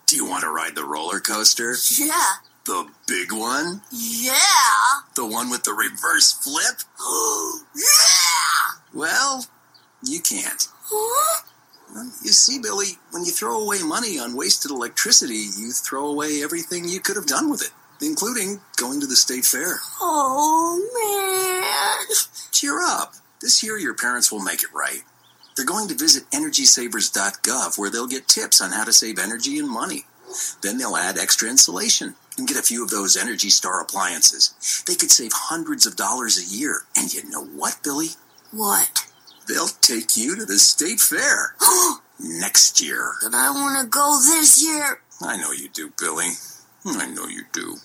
Do 0.06 0.16
you 0.16 0.26
want 0.28 0.42
to 0.42 0.50
ride 0.50 0.74
the 0.74 0.84
roller 0.84 1.18
coaster? 1.18 1.74
Yeah. 1.98 2.34
The 2.66 2.84
big 3.06 3.32
one? 3.32 3.82
Yeah. 3.92 4.34
The 5.14 5.24
one 5.24 5.50
with 5.50 5.62
the 5.62 5.72
reverse 5.72 6.32
flip? 6.32 6.80
yeah. 7.76 8.80
Well, 8.92 9.46
you 10.02 10.18
can't. 10.18 10.66
Huh? 10.82 11.42
Well, 11.94 12.10
you 12.24 12.32
see, 12.32 12.58
Billy, 12.58 12.98
when 13.12 13.24
you 13.24 13.30
throw 13.30 13.62
away 13.62 13.84
money 13.84 14.18
on 14.18 14.36
wasted 14.36 14.72
electricity, 14.72 15.46
you 15.56 15.70
throw 15.70 16.08
away 16.08 16.42
everything 16.42 16.88
you 16.88 16.98
could 16.98 17.14
have 17.14 17.26
done 17.26 17.50
with 17.50 17.62
it, 17.62 17.70
including 18.04 18.60
going 18.76 18.98
to 18.98 19.06
the 19.06 19.14
state 19.14 19.44
fair. 19.44 19.78
Oh, 20.00 20.82
man. 20.98 22.16
Cheer 22.50 22.80
up. 22.82 23.14
This 23.40 23.62
year, 23.62 23.78
your 23.78 23.94
parents 23.94 24.32
will 24.32 24.42
make 24.42 24.64
it 24.64 24.74
right. 24.74 25.02
They're 25.54 25.64
going 25.64 25.86
to 25.86 25.94
visit 25.94 26.28
EnergySavers.gov 26.32 27.78
where 27.78 27.90
they'll 27.90 28.08
get 28.08 28.26
tips 28.26 28.60
on 28.60 28.72
how 28.72 28.82
to 28.82 28.92
save 28.92 29.20
energy 29.20 29.56
and 29.56 29.70
money. 29.70 30.02
Then 30.62 30.78
they'll 30.78 30.96
add 30.96 31.16
extra 31.16 31.48
insulation 31.48 32.16
and 32.36 32.46
get 32.46 32.56
a 32.56 32.62
few 32.62 32.82
of 32.84 32.90
those 32.90 33.16
Energy 33.16 33.50
Star 33.50 33.80
appliances. 33.80 34.82
They 34.86 34.94
could 34.94 35.10
save 35.10 35.32
hundreds 35.34 35.86
of 35.86 35.96
dollars 35.96 36.38
a 36.38 36.56
year. 36.56 36.82
And 36.96 37.12
you 37.12 37.28
know 37.30 37.44
what, 37.44 37.78
Billy? 37.82 38.08
What? 38.52 39.06
They'll 39.48 39.68
take 39.68 40.16
you 40.16 40.36
to 40.36 40.44
the 40.44 40.58
state 40.58 41.00
fair 41.00 41.54
next 42.20 42.80
year. 42.80 43.14
But 43.22 43.34
I 43.34 43.50
want 43.50 43.80
to 43.80 43.86
go 43.86 44.18
this 44.20 44.62
year. 44.62 45.00
I 45.20 45.36
know 45.36 45.52
you 45.52 45.68
do, 45.68 45.92
Billy. 45.98 46.30
I 46.84 47.08
know 47.08 47.26
you 47.26 47.44
do. 47.52 47.76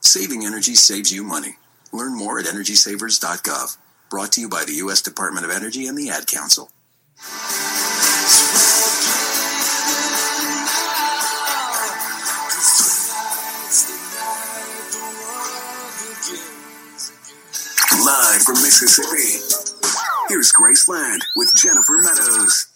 Saving 0.00 0.44
energy 0.44 0.74
saves 0.74 1.12
you 1.12 1.22
money. 1.22 1.56
Learn 1.92 2.16
more 2.16 2.38
at 2.38 2.46
EnergySavers.gov. 2.46 3.76
Brought 4.08 4.32
to 4.32 4.40
you 4.40 4.48
by 4.48 4.64
the 4.64 4.74
U.S. 4.74 5.02
Department 5.02 5.44
of 5.44 5.52
Energy 5.52 5.86
and 5.86 5.96
the 5.96 6.10
Ad 6.10 6.26
Council. 6.26 6.70
Live 18.04 18.42
from 18.42 18.54
Mississippi, 18.54 19.42
here's 20.28 20.52
Graceland 20.52 21.20
with 21.36 21.52
Jennifer 21.56 21.98
Meadows. 21.98 22.68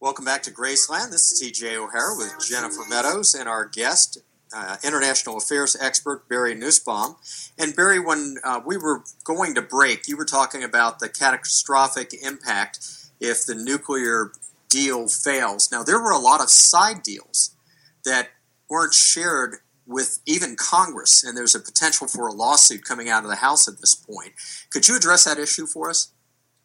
Welcome 0.00 0.24
back 0.24 0.42
to 0.44 0.50
Graceland. 0.50 1.10
This 1.10 1.32
is 1.32 1.42
TJ 1.42 1.76
O'Hara 1.76 2.16
with 2.16 2.34
Jennifer 2.46 2.82
Meadows 2.88 3.34
and 3.34 3.48
our 3.48 3.66
guest, 3.66 4.18
uh, 4.54 4.76
international 4.84 5.36
affairs 5.36 5.76
expert 5.80 6.28
Barry 6.28 6.54
Nussbaum. 6.54 7.16
And 7.58 7.74
Barry, 7.74 8.00
when 8.00 8.36
uh, 8.44 8.60
we 8.64 8.76
were 8.76 9.02
going 9.24 9.54
to 9.54 9.62
break, 9.62 10.08
you 10.08 10.16
were 10.16 10.24
talking 10.24 10.62
about 10.62 10.98
the 10.98 11.08
catastrophic 11.08 12.14
impact 12.22 12.80
if 13.20 13.46
the 13.46 13.54
nuclear 13.54 14.32
deal 14.68 15.08
fails. 15.08 15.70
Now, 15.72 15.82
there 15.82 16.00
were 16.00 16.12
a 16.12 16.18
lot 16.18 16.40
of 16.40 16.50
side 16.50 17.02
deals 17.02 17.56
that 18.04 18.28
weren't 18.68 18.94
shared 18.94 19.56
with 19.88 20.20
even 20.26 20.54
Congress, 20.54 21.24
and 21.24 21.36
there's 21.36 21.54
a 21.54 21.60
potential 21.60 22.06
for 22.06 22.28
a 22.28 22.32
lawsuit 22.32 22.84
coming 22.84 23.08
out 23.08 23.24
of 23.24 23.30
the 23.30 23.36
House 23.36 23.66
at 23.66 23.78
this 23.78 23.94
point. 23.94 24.34
Could 24.70 24.86
you 24.86 24.96
address 24.96 25.24
that 25.24 25.38
issue 25.38 25.66
for 25.66 25.88
us? 25.88 26.12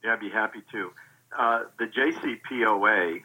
Yeah, 0.03 0.13
I'd 0.13 0.20
be 0.20 0.30
happy 0.30 0.60
to. 0.74 0.92
Uh, 1.38 1.63
the 1.80 1.86
JCPOA, 1.86 3.22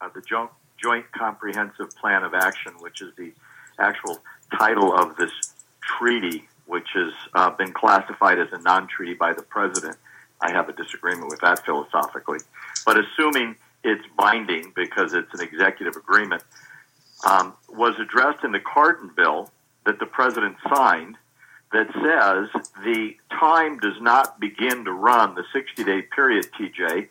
uh, 0.00 0.08
the 0.14 0.22
Joint, 0.22 0.50
Joint 0.82 1.04
Comprehensive 1.12 1.94
Plan 1.94 2.24
of 2.24 2.32
Action, 2.34 2.72
which 2.80 3.02
is 3.02 3.12
the 3.16 3.32
actual 3.78 4.18
title 4.56 4.96
of 4.96 5.16
this 5.16 5.32
treaty, 5.82 6.48
which 6.66 6.88
has 6.94 7.12
uh, 7.34 7.50
been 7.50 7.72
classified 7.72 8.38
as 8.38 8.48
a 8.52 8.58
non 8.58 8.88
treaty 8.88 9.14
by 9.14 9.34
the 9.34 9.42
president. 9.42 9.96
I 10.40 10.52
have 10.52 10.68
a 10.68 10.72
disagreement 10.72 11.28
with 11.28 11.40
that 11.40 11.64
philosophically. 11.64 12.38
But 12.86 12.98
assuming 12.98 13.56
it's 13.84 14.04
binding 14.16 14.72
because 14.74 15.12
it's 15.12 15.32
an 15.34 15.40
executive 15.40 15.96
agreement, 15.96 16.42
um, 17.26 17.54
was 17.68 17.94
addressed 17.98 18.44
in 18.44 18.52
the 18.52 18.60
Cardin 18.60 19.14
bill 19.14 19.50
that 19.86 19.98
the 19.98 20.06
president 20.06 20.56
signed 20.72 21.16
that 21.72 21.88
says 21.92 22.62
the 22.84 23.16
time 23.30 23.78
does 23.78 24.00
not 24.00 24.38
begin 24.38 24.84
to 24.84 24.92
run, 24.92 25.34
the 25.34 25.44
60 25.52 25.84
day 25.84 26.02
period, 26.02 26.46
TJ, 26.58 27.08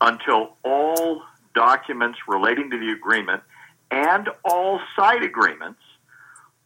until 0.00 0.56
all 0.64 1.22
documents 1.54 2.18
relating 2.26 2.70
to 2.70 2.78
the 2.78 2.90
agreement 2.90 3.42
and 3.90 4.28
all 4.44 4.80
side 4.96 5.22
agreements 5.22 5.80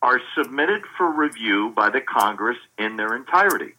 are 0.02 0.20
submitted 0.36 0.82
for 0.96 1.10
review 1.10 1.72
by 1.74 1.88
the 1.90 2.00
Congress 2.00 2.58
in 2.78 2.96
their 2.96 3.16
entirety. 3.16 3.74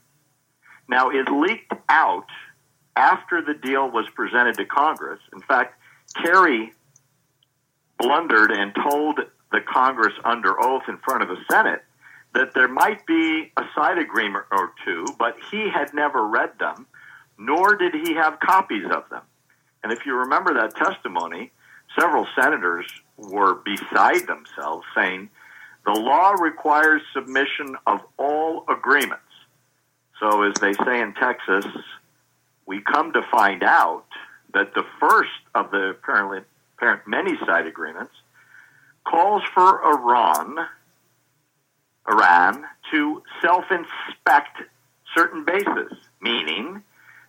Now, 0.87 1.09
it 1.09 1.29
leaked 1.31 1.73
out 1.89 2.27
after 2.95 3.41
the 3.41 3.53
deal 3.53 3.89
was 3.89 4.07
presented 4.15 4.55
to 4.55 4.65
Congress. 4.65 5.19
In 5.33 5.41
fact, 5.41 5.79
Kerry 6.15 6.73
blundered 7.97 8.51
and 8.51 8.73
told 8.75 9.19
the 9.51 9.61
Congress 9.61 10.13
under 10.23 10.61
oath 10.61 10.83
in 10.87 10.97
front 10.97 11.23
of 11.23 11.29
the 11.29 11.37
Senate 11.49 11.83
that 12.33 12.53
there 12.53 12.67
might 12.67 13.05
be 13.05 13.51
a 13.57 13.63
side 13.73 13.97
agreement 13.97 14.45
or 14.51 14.71
two, 14.83 15.05
but 15.17 15.37
he 15.49 15.69
had 15.69 15.93
never 15.93 16.27
read 16.27 16.51
them, 16.59 16.85
nor 17.37 17.75
did 17.75 17.93
he 17.93 18.13
have 18.13 18.39
copies 18.39 18.85
of 18.85 19.07
them. 19.09 19.21
And 19.83 19.93
if 19.93 20.05
you 20.05 20.15
remember 20.15 20.53
that 20.55 20.75
testimony, 20.75 21.51
several 21.97 22.27
senators 22.35 22.85
were 23.17 23.55
beside 23.55 24.27
themselves 24.27 24.85
saying 24.95 25.29
the 25.85 25.93
law 25.93 26.31
requires 26.31 27.01
submission 27.13 27.77
of 27.87 28.01
all 28.17 28.65
agreements. 28.67 29.21
So, 30.19 30.43
as 30.43 30.55
they 30.55 30.73
say 30.73 31.01
in 31.01 31.13
Texas, 31.13 31.65
we 32.65 32.81
come 32.81 33.13
to 33.13 33.21
find 33.31 33.63
out 33.63 34.05
that 34.53 34.73
the 34.73 34.83
first 34.99 35.29
of 35.53 35.71
the 35.71 35.89
apparently 35.89 36.39
apparent 36.77 37.07
many 37.07 37.37
side 37.45 37.67
agreements 37.67 38.13
calls 39.05 39.43
for 39.53 39.83
Iran, 39.85 40.57
Iran 42.09 42.65
to 42.91 43.23
self-inspect 43.41 44.61
certain 45.15 45.45
bases, 45.45 45.93
meaning 46.21 46.83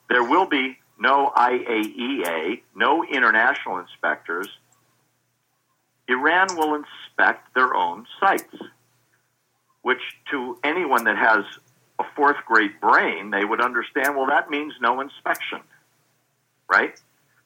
there 0.08 0.24
will 0.24 0.46
be 0.46 0.78
no 0.98 1.32
IAEA, 1.36 2.62
no 2.74 3.04
international 3.04 3.78
inspectors. 3.78 4.48
Iran 6.08 6.48
will 6.56 6.74
inspect 6.74 7.54
their 7.54 7.74
own 7.74 8.06
sites, 8.20 8.54
which 9.82 10.00
to 10.30 10.58
anyone 10.64 11.04
that 11.04 11.16
has 11.16 11.44
a 11.98 12.04
fourth 12.14 12.36
grade 12.46 12.80
brain, 12.80 13.30
they 13.30 13.44
would 13.44 13.60
understand, 13.60 14.16
well, 14.16 14.26
that 14.26 14.50
means 14.50 14.74
no 14.80 15.00
inspection, 15.00 15.60
right? 16.68 16.98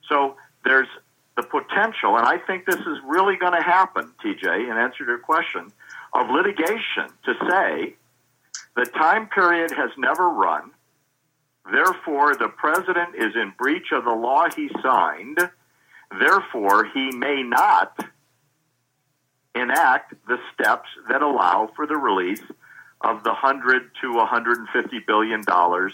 So 0.09 0.37
there's 0.64 0.88
the 1.40 1.47
potential, 1.47 2.16
and 2.16 2.26
I 2.26 2.38
think 2.38 2.66
this 2.66 2.80
is 2.80 2.99
really 3.06 3.37
going 3.37 3.52
to 3.52 3.62
happen, 3.62 4.12
TJ, 4.25 4.70
in 4.70 4.76
answer 4.76 5.04
to 5.04 5.11
your 5.11 5.18
question, 5.18 5.73
of 6.12 6.28
litigation 6.28 7.09
to 7.25 7.35
say 7.49 7.94
the 8.76 8.85
time 8.85 9.28
period 9.28 9.70
has 9.70 9.90
never 9.97 10.28
run. 10.28 10.70
Therefore, 11.70 12.35
the 12.35 12.49
president 12.49 13.14
is 13.14 13.35
in 13.35 13.52
breach 13.56 13.92
of 13.92 14.04
the 14.04 14.12
law 14.12 14.49
he 14.54 14.70
signed. 14.82 15.38
Therefore, 16.18 16.85
he 16.92 17.11
may 17.12 17.42
not 17.42 18.04
enact 19.54 20.14
the 20.26 20.38
steps 20.52 20.88
that 21.09 21.23
allow 21.23 21.70
for 21.75 21.87
the 21.87 21.97
release 21.97 22.42
of 23.00 23.23
the 23.23 23.30
100 23.30 23.90
to 24.02 24.14
150 24.14 24.99
billion 25.06 25.42
dollars 25.44 25.92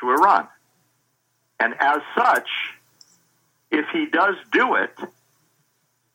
to 0.00 0.10
Iran. 0.10 0.46
And 1.60 1.74
as 1.80 2.00
such, 2.16 2.77
if 3.70 3.86
he 3.92 4.06
does 4.06 4.36
do 4.52 4.74
it, 4.74 4.96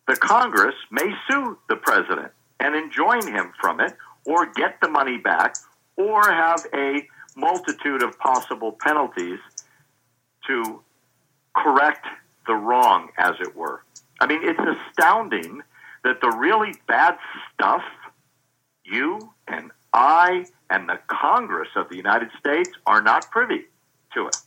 the 0.08 0.16
Congress 0.16 0.76
may 0.92 1.14
sue 1.30 1.58
the 1.70 1.76
president 1.76 2.32
and 2.60 2.76
enjoin 2.76 3.26
him 3.28 3.54
from 3.60 3.80
it 3.80 3.94
or 4.26 4.52
get 4.54 4.80
the 4.82 4.90
money 4.90 5.18
back 5.18 5.56
or 5.96 6.24
have 6.24 6.66
a 6.74 7.08
multitude 7.36 8.04
of 8.04 8.18
possible 8.20 8.76
penalties 8.80 9.40
to 10.48 10.82
correct 11.56 12.06
the 12.48 12.54
wrong, 12.54 13.10
as 13.18 13.36
it 13.40 13.56
were. 13.56 13.84
I 14.20 14.28
mean, 14.28 14.42
it's 14.44 14.60
astounding 14.60 15.62
that 16.04 16.20
the 16.22 16.30
really 16.38 16.74
bad 16.88 17.18
stuff 17.54 17.84
you 18.84 19.34
and 19.48 19.72
I 19.94 20.46
and 20.70 20.90
the 20.90 21.00
Congress 21.08 21.70
of 21.76 21.90
the 21.90 21.96
United 21.96 22.30
States 22.40 22.72
are 22.86 23.02
not 23.02 23.30
privy 23.32 23.66
to 24.14 24.28
it. 24.28 24.38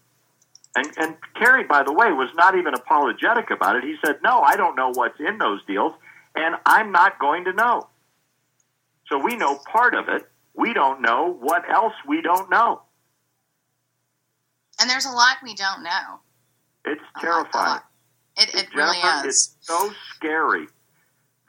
And, 0.76 0.86
and 0.98 1.16
Kerry, 1.38 1.64
by 1.64 1.82
the 1.82 1.92
way, 1.92 2.12
was 2.12 2.28
not 2.36 2.56
even 2.56 2.74
apologetic 2.74 3.50
about 3.50 3.76
it. 3.76 3.84
He 3.84 3.96
said, 4.04 4.16
No, 4.22 4.40
I 4.40 4.56
don't 4.56 4.76
know 4.76 4.90
what's 4.94 5.18
in 5.18 5.38
those 5.38 5.64
deals, 5.64 5.92
and 6.34 6.54
I'm 6.66 6.92
not 6.92 7.18
going 7.18 7.44
to 7.46 7.52
know. 7.54 7.88
So 9.08 9.18
we 9.18 9.36
know 9.36 9.58
part 9.72 9.94
of 9.94 10.08
it. 10.08 10.28
we 10.54 10.74
don't 10.74 11.00
know 11.00 11.36
what 11.40 11.68
else 11.70 11.94
we 12.06 12.20
don't 12.22 12.50
know. 12.50 12.82
And 14.80 14.90
there's 14.90 15.06
a 15.06 15.10
lot 15.10 15.36
we 15.42 15.54
don't 15.54 15.82
know. 15.82 16.20
It's 16.84 17.02
A 17.16 17.20
terrifying. 17.20 17.70
lot. 17.70 17.84
It, 18.36 18.54
it 18.54 18.74
really 18.74 18.98
is. 18.98 19.24
It's 19.24 19.56
so 19.60 19.90
scary 20.14 20.66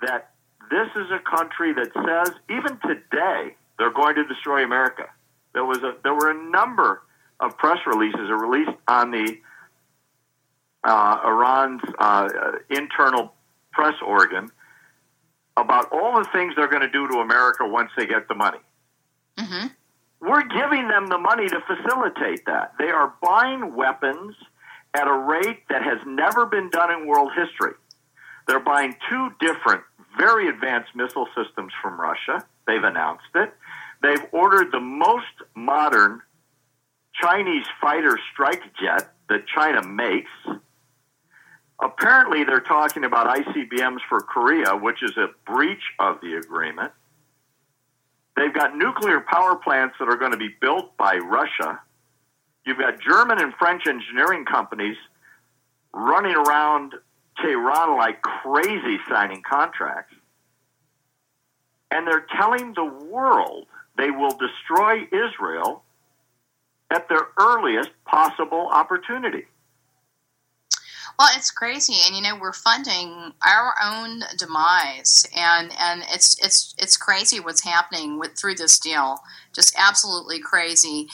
that 0.01 0.31
this 0.71 0.87
is 0.95 1.07
a 1.11 1.19
country 1.19 1.73
that 1.73 1.91
says 1.93 2.33
even 2.49 2.79
today 2.79 3.55
they're 3.77 3.91
going 3.93 4.15
to 4.15 4.23
destroy 4.25 4.63
America. 4.63 5.03
There 5.53 5.65
was 5.65 5.79
a 5.79 5.95
there 6.03 6.13
were 6.13 6.31
a 6.31 6.49
number 6.49 7.01
of 7.39 7.57
press 7.57 7.79
releases 7.85 8.29
are 8.29 8.37
released 8.37 8.77
on 8.87 9.11
the 9.11 9.37
uh, 10.83 11.19
Iran's 11.25 11.81
uh, 11.99 12.29
internal 12.69 13.33
press 13.71 13.95
organ 14.05 14.49
about 15.55 15.91
all 15.91 16.17
the 16.19 16.29
things 16.31 16.53
they're 16.55 16.67
going 16.69 16.81
to 16.81 16.89
do 16.89 17.07
to 17.07 17.15
America 17.15 17.67
once 17.67 17.91
they 17.97 18.05
get 18.05 18.27
the 18.27 18.35
money. 18.35 18.59
hmm 19.37 19.67
We're 20.19 20.47
giving 20.47 20.87
them 20.87 21.07
the 21.07 21.17
money 21.17 21.47
to 21.47 21.61
facilitate 21.61 22.45
that. 22.45 22.73
They 22.79 22.89
are 22.89 23.13
buying 23.21 23.75
weapons 23.75 24.35
at 24.93 25.07
a 25.07 25.13
rate 25.13 25.67
that 25.69 25.83
has 25.83 25.99
never 26.05 26.45
been 26.45 26.69
done 26.69 26.91
in 26.91 27.07
world 27.07 27.31
history. 27.35 27.73
They're 28.47 28.59
buying 28.59 28.95
two 29.09 29.29
different, 29.39 29.83
very 30.17 30.47
advanced 30.47 30.95
missile 30.95 31.27
systems 31.35 31.73
from 31.81 31.99
Russia. 31.99 32.45
They've 32.65 32.83
announced 32.83 33.25
it. 33.35 33.53
They've 34.01 34.25
ordered 34.31 34.71
the 34.71 34.79
most 34.79 35.25
modern 35.55 36.21
Chinese 37.21 37.65
fighter 37.81 38.19
strike 38.31 38.63
jet 38.79 39.13
that 39.29 39.47
China 39.47 39.85
makes. 39.87 40.31
Apparently, 41.81 42.43
they're 42.43 42.59
talking 42.59 43.03
about 43.03 43.27
ICBMs 43.27 43.99
for 44.09 44.21
Korea, 44.21 44.75
which 44.75 45.03
is 45.03 45.15
a 45.17 45.27
breach 45.45 45.83
of 45.99 46.19
the 46.21 46.35
agreement. 46.35 46.91
They've 48.35 48.53
got 48.53 48.75
nuclear 48.75 49.21
power 49.21 49.55
plants 49.55 49.95
that 49.99 50.09
are 50.09 50.15
going 50.15 50.31
to 50.31 50.37
be 50.37 50.49
built 50.61 50.95
by 50.97 51.17
Russia. 51.17 51.79
You've 52.65 52.77
got 52.77 52.99
German 52.99 53.41
and 53.41 53.53
French 53.55 53.87
engineering 53.87 54.45
companies 54.45 54.97
running 55.93 56.35
around 56.35 56.93
Tehran 57.41 57.97
like 57.97 58.21
crazy 58.21 58.97
signing 59.09 59.41
contracts. 59.47 60.13
And 61.89 62.05
they're 62.05 62.27
telling 62.37 62.73
the 62.73 62.85
world 62.85 63.67
they 63.97 64.11
will 64.11 64.37
destroy 64.37 65.03
Israel 65.11 65.83
at 66.91 67.09
their 67.09 67.27
earliest 67.37 67.89
possible 68.05 68.69
opportunity. 68.71 69.45
Well, 71.19 71.29
it's 71.35 71.49
crazy, 71.49 71.95
and 72.05 72.15
you 72.15 72.21
know 72.21 72.37
we're 72.39 72.53
funding 72.53 73.33
our 73.43 73.73
own 73.83 74.21
demise, 74.37 75.25
and 75.35 75.73
and 75.79 76.03
it's 76.11 76.37
it's 76.43 76.75
it's 76.77 76.95
crazy 76.95 77.39
what's 77.39 77.63
happening 77.63 78.19
with 78.19 78.37
through 78.37 78.55
this 78.55 78.77
deal. 78.77 79.17
Just 79.51 79.75
absolutely 79.79 80.39
crazy. 80.39 81.07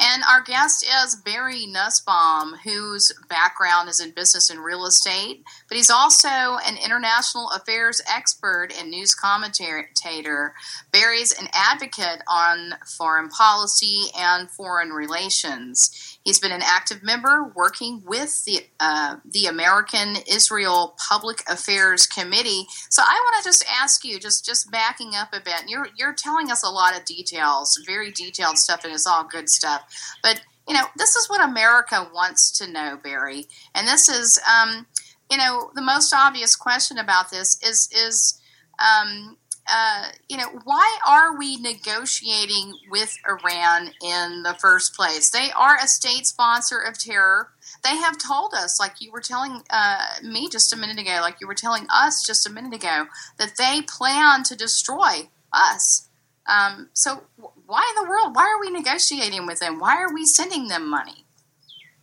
And 0.00 0.22
our 0.30 0.42
guest 0.42 0.86
is 1.04 1.16
Barry 1.16 1.66
Nussbaum, 1.66 2.54
whose 2.62 3.12
background 3.28 3.88
is 3.88 3.98
in 3.98 4.12
business 4.12 4.48
and 4.48 4.62
real 4.62 4.86
estate, 4.86 5.42
but 5.68 5.76
he's 5.76 5.90
also 5.90 6.28
an 6.28 6.76
international 6.82 7.50
affairs 7.50 8.00
expert 8.08 8.68
and 8.78 8.90
news 8.90 9.14
commentator. 9.14 10.54
Barry's 10.92 11.32
an 11.32 11.48
advocate 11.52 12.22
on 12.28 12.74
foreign 12.86 13.28
policy 13.28 14.02
and 14.16 14.48
foreign 14.48 14.90
relations. 14.90 16.17
He's 16.28 16.38
been 16.38 16.52
an 16.52 16.60
active 16.62 17.02
member 17.02 17.50
working 17.56 18.02
with 18.04 18.44
the 18.44 18.60
uh, 18.78 19.16
the 19.24 19.46
American 19.46 20.16
Israel 20.30 20.94
Public 21.08 21.38
Affairs 21.48 22.06
Committee. 22.06 22.66
So 22.90 23.00
I 23.02 23.18
want 23.24 23.42
to 23.42 23.48
just 23.48 23.64
ask 23.66 24.04
you, 24.04 24.20
just 24.20 24.44
just 24.44 24.70
backing 24.70 25.12
up 25.14 25.30
a 25.32 25.40
bit. 25.40 25.62
You're 25.68 25.88
you're 25.96 26.12
telling 26.12 26.50
us 26.50 26.62
a 26.62 26.68
lot 26.68 26.94
of 26.94 27.06
details, 27.06 27.82
very 27.86 28.10
detailed 28.10 28.58
stuff, 28.58 28.84
and 28.84 28.92
it's 28.92 29.06
all 29.06 29.24
good 29.24 29.48
stuff. 29.48 29.90
But 30.22 30.42
you 30.68 30.74
know, 30.74 30.84
this 30.98 31.16
is 31.16 31.30
what 31.30 31.42
America 31.42 32.06
wants 32.12 32.58
to 32.58 32.70
know, 32.70 32.98
Barry, 33.02 33.46
and 33.74 33.88
this 33.88 34.10
is, 34.10 34.38
um, 34.46 34.86
you 35.30 35.38
know, 35.38 35.70
the 35.74 35.80
most 35.80 36.12
obvious 36.12 36.56
question 36.56 36.98
about 36.98 37.30
this 37.30 37.58
is 37.62 37.88
is. 37.90 38.38
Um, 38.78 39.38
uh, 39.70 40.04
you 40.28 40.36
know, 40.36 40.60
why 40.64 40.98
are 41.06 41.36
we 41.36 41.56
negotiating 41.56 42.72
with 42.90 43.16
Iran 43.28 43.90
in 44.02 44.42
the 44.42 44.56
first 44.58 44.94
place? 44.94 45.30
They 45.30 45.50
are 45.54 45.76
a 45.76 45.86
state 45.86 46.26
sponsor 46.26 46.78
of 46.78 46.98
terror. 46.98 47.50
They 47.84 47.96
have 47.96 48.16
told 48.18 48.54
us, 48.54 48.80
like 48.80 49.00
you 49.00 49.12
were 49.12 49.20
telling 49.20 49.62
uh, 49.70 50.06
me 50.22 50.48
just 50.48 50.72
a 50.72 50.76
minute 50.76 50.98
ago, 50.98 51.18
like 51.20 51.36
you 51.40 51.46
were 51.46 51.54
telling 51.54 51.86
us 51.92 52.26
just 52.26 52.48
a 52.48 52.52
minute 52.52 52.72
ago, 52.72 53.06
that 53.38 53.56
they 53.58 53.82
plan 53.82 54.42
to 54.44 54.56
destroy 54.56 55.28
us. 55.52 56.08
Um, 56.46 56.88
so, 56.94 57.24
why 57.66 57.92
in 57.94 58.02
the 58.02 58.08
world? 58.08 58.34
Why 58.34 58.44
are 58.44 58.60
we 58.60 58.70
negotiating 58.70 59.46
with 59.46 59.60
them? 59.60 59.78
Why 59.78 59.96
are 59.96 60.12
we 60.12 60.24
sending 60.24 60.68
them 60.68 60.88
money? 60.88 61.26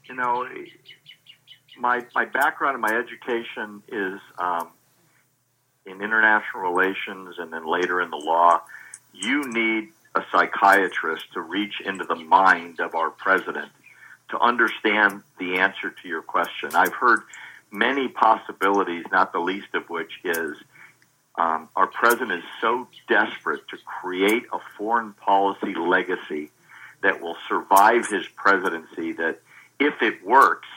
You 0.07 0.15
know, 0.15 0.47
my 1.79 2.05
my 2.13 2.25
background 2.25 2.75
and 2.75 2.81
my 2.81 2.95
education 2.95 3.81
is 3.87 4.19
um, 4.37 4.69
in 5.85 6.01
international 6.01 6.63
relations 6.63 7.35
and 7.37 7.51
then 7.51 7.65
later 7.65 8.01
in 8.01 8.09
the 8.09 8.17
law. 8.17 8.61
You 9.13 9.43
need 9.49 9.89
a 10.15 10.23
psychiatrist 10.31 11.25
to 11.33 11.41
reach 11.41 11.81
into 11.81 12.05
the 12.05 12.15
mind 12.15 12.79
of 12.79 12.95
our 12.95 13.09
president 13.09 13.71
to 14.29 14.39
understand 14.39 15.21
the 15.39 15.59
answer 15.59 15.91
to 16.01 16.07
your 16.07 16.21
question. 16.21 16.71
I've 16.73 16.93
heard 16.93 17.21
many 17.71 18.07
possibilities, 18.07 19.05
not 19.11 19.33
the 19.33 19.39
least 19.39 19.73
of 19.73 19.89
which 19.89 20.11
is 20.23 20.57
um, 21.37 21.67
our 21.75 21.87
president 21.87 22.31
is 22.31 22.49
so 22.61 22.87
desperate 23.09 23.67
to 23.69 23.77
create 23.85 24.43
a 24.53 24.59
foreign 24.77 25.13
policy 25.13 25.75
legacy 25.75 26.49
that 27.03 27.21
will 27.21 27.37
survive 27.47 28.07
his 28.07 28.25
presidency 28.35 29.11
that 29.13 29.41
if 29.79 30.01
it 30.01 30.25
works, 30.25 30.67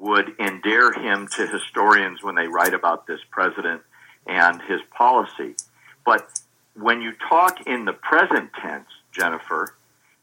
would 0.00 0.34
endear 0.40 0.92
him 0.92 1.28
to 1.36 1.46
historians 1.46 2.22
when 2.22 2.34
they 2.34 2.48
write 2.48 2.74
about 2.74 3.06
this 3.06 3.20
president 3.30 3.82
and 4.26 4.60
his 4.62 4.80
policy. 4.96 5.54
But 6.04 6.26
when 6.74 7.02
you 7.02 7.12
talk 7.28 7.66
in 7.66 7.84
the 7.84 7.92
present 7.92 8.50
tense, 8.60 8.88
Jennifer, 9.12 9.74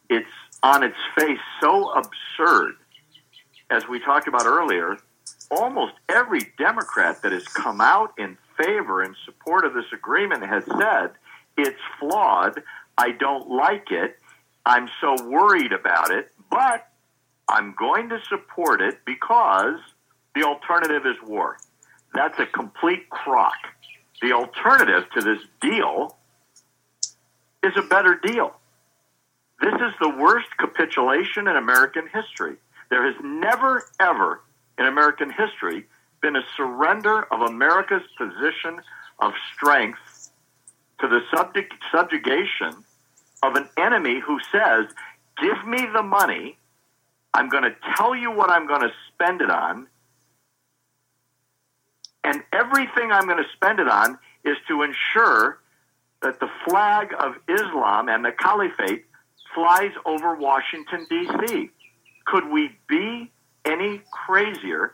it's 0.10 0.28
on 0.64 0.84
its 0.84 0.98
face 1.18 1.40
so 1.62 1.92
absurd. 1.92 2.76
As 3.70 3.88
we 3.88 4.00
talked 4.00 4.28
about 4.28 4.46
earlier, 4.46 4.98
almost 5.52 5.94
every 6.10 6.54
Democrat 6.58 7.22
that 7.22 7.32
has 7.32 7.48
come 7.48 7.80
out 7.80 8.14
in 8.18 8.38
favor 8.58 9.02
and 9.02 9.16
support 9.26 9.66
of 9.66 9.74
this 9.74 9.86
agreement 9.94 10.44
has 10.46 10.64
said 10.66 11.12
it's 11.58 11.80
flawed. 12.00 12.64
I 12.98 13.12
don't 13.12 13.50
like 13.50 13.92
it. 13.92 14.18
I'm 14.66 14.90
so 15.00 15.16
worried 15.26 15.72
about 15.72 16.12
it, 16.12 16.32
but 16.50 16.88
I'm 17.50 17.74
going 17.78 18.10
to 18.10 18.20
support 18.28 18.82
it 18.82 19.00
because 19.06 19.80
the 20.36 20.44
alternative 20.44 21.06
is 21.06 21.16
war. 21.28 21.58
That's 22.14 22.38
a 22.40 22.46
complete 22.46 23.10
crock. 23.10 23.58
The 24.22 24.34
alternative 24.34 25.10
to 25.14 25.22
this 25.22 25.42
deal 25.62 26.18
is 27.64 27.74
a 27.78 27.82
better 27.82 28.20
deal. 28.22 28.56
This 29.62 29.74
is 29.74 29.94
the 30.00 30.10
worst 30.10 30.48
capitulation 30.58 31.48
in 31.48 31.56
American 31.56 32.08
history. 32.14 32.56
There 32.90 33.06
has 33.06 33.16
never, 33.24 33.86
ever 34.00 34.42
in 34.78 34.86
American 34.86 35.32
history 35.32 35.86
been 36.22 36.36
a 36.36 36.44
surrender 36.56 37.24
of 37.34 37.42
America's 37.42 38.04
position 38.18 38.82
of 39.20 39.34
strength 39.56 40.30
to 41.00 41.08
the 41.08 41.22
subject, 41.36 41.74
subjugation 41.92 42.74
of 43.44 43.56
an 43.56 43.70
enemy 43.78 44.20
who 44.20 44.40
says, 44.52 44.88
Give 45.42 45.68
me 45.68 45.88
the 45.94 46.04
money. 46.04 46.58
I'm 47.34 47.50
going 47.50 47.64
to 47.64 47.76
tell 47.96 48.16
you 48.16 48.32
what 48.32 48.50
I'm 48.50 48.68
going 48.68 48.82
to 48.82 48.92
spend 49.14 49.42
it 49.42 49.50
on. 49.50 49.88
And 52.24 52.44
everything 52.52 53.12
I'm 53.12 53.26
going 53.26 53.38
to 53.38 53.50
spend 53.56 53.80
it 53.80 53.88
on 53.88 54.18
is 54.44 54.58
to 54.68 54.82
ensure 54.82 55.60
that 56.22 56.40
the 56.40 56.50
flag 56.68 57.14
of 57.18 57.36
Islam 57.48 58.10
and 58.10 58.26
the 58.26 58.32
caliphate 58.32 59.06
flies 59.54 59.92
over 60.06 60.36
Washington, 60.36 61.06
D.C. 61.10 61.70
Could 62.26 62.50
we 62.50 62.72
be 62.90 63.32
any 63.66 64.02
crazier? 64.12 64.94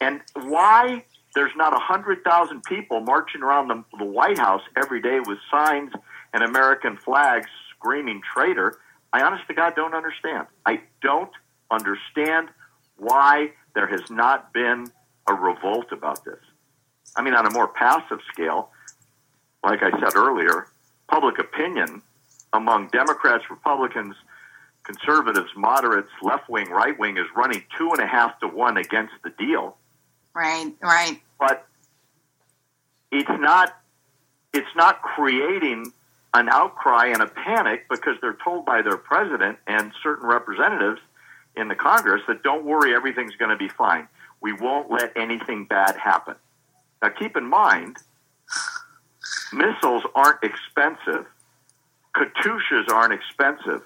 And 0.00 0.20
why 0.34 1.04
there's 1.34 1.52
not 1.56 1.72
100,000 1.72 2.62
people 2.64 3.00
marching 3.00 3.42
around 3.42 3.68
the, 3.68 3.84
the 3.98 4.04
White 4.04 4.38
House 4.38 4.62
every 4.76 5.00
day 5.00 5.20
with 5.20 5.38
signs 5.50 5.92
and 6.32 6.42
American 6.42 6.96
flags 6.96 7.46
screaming 7.70 8.20
traitor, 8.34 8.78
I 9.12 9.22
honest 9.22 9.46
to 9.48 9.54
God 9.54 9.74
don't 9.74 9.94
understand. 9.94 10.46
I 10.66 10.80
don't 11.02 11.30
understand 11.74 12.48
why 12.96 13.50
there 13.74 13.86
has 13.86 14.02
not 14.10 14.52
been 14.52 14.86
a 15.26 15.34
revolt 15.34 15.86
about 15.92 16.24
this. 16.24 16.40
I 17.16 17.22
mean, 17.22 17.34
on 17.34 17.46
a 17.46 17.50
more 17.50 17.68
passive 17.68 18.18
scale, 18.32 18.70
like 19.62 19.82
I 19.82 19.90
said 19.98 20.16
earlier, 20.16 20.68
public 21.08 21.38
opinion 21.38 22.02
among 22.52 22.88
Democrats, 22.88 23.44
Republicans, 23.50 24.14
conservatives, 24.84 25.50
moderates, 25.56 26.10
left 26.22 26.48
wing, 26.48 26.68
right 26.68 26.98
wing 26.98 27.16
is 27.16 27.26
running 27.36 27.62
two 27.76 27.90
and 27.90 28.00
a 28.00 28.06
half 28.06 28.38
to 28.40 28.48
one 28.48 28.76
against 28.76 29.14
the 29.22 29.30
deal. 29.30 29.76
Right, 30.34 30.72
right. 30.82 31.20
But 31.38 31.66
it's 33.10 33.40
not 33.40 33.76
it's 34.52 34.76
not 34.76 35.02
creating 35.02 35.92
an 36.32 36.48
outcry 36.48 37.06
and 37.06 37.22
a 37.22 37.26
panic 37.26 37.86
because 37.88 38.14
they're 38.20 38.36
told 38.44 38.64
by 38.64 38.82
their 38.82 38.96
president 38.96 39.58
and 39.66 39.92
certain 40.02 40.28
representatives 40.28 41.00
in 41.56 41.68
the 41.68 41.74
Congress 41.74 42.22
that 42.28 42.42
don't 42.42 42.64
worry, 42.64 42.94
everything's 42.94 43.36
going 43.36 43.50
to 43.50 43.56
be 43.56 43.68
fine. 43.68 44.08
We 44.40 44.52
won't 44.52 44.90
let 44.90 45.12
anything 45.16 45.64
bad 45.64 45.96
happen. 45.96 46.34
Now, 47.02 47.10
keep 47.10 47.36
in 47.36 47.46
mind, 47.46 47.96
missiles 49.52 50.04
aren't 50.14 50.42
expensive, 50.42 51.26
Katyushas 52.14 52.88
aren't 52.90 53.12
expensive, 53.12 53.82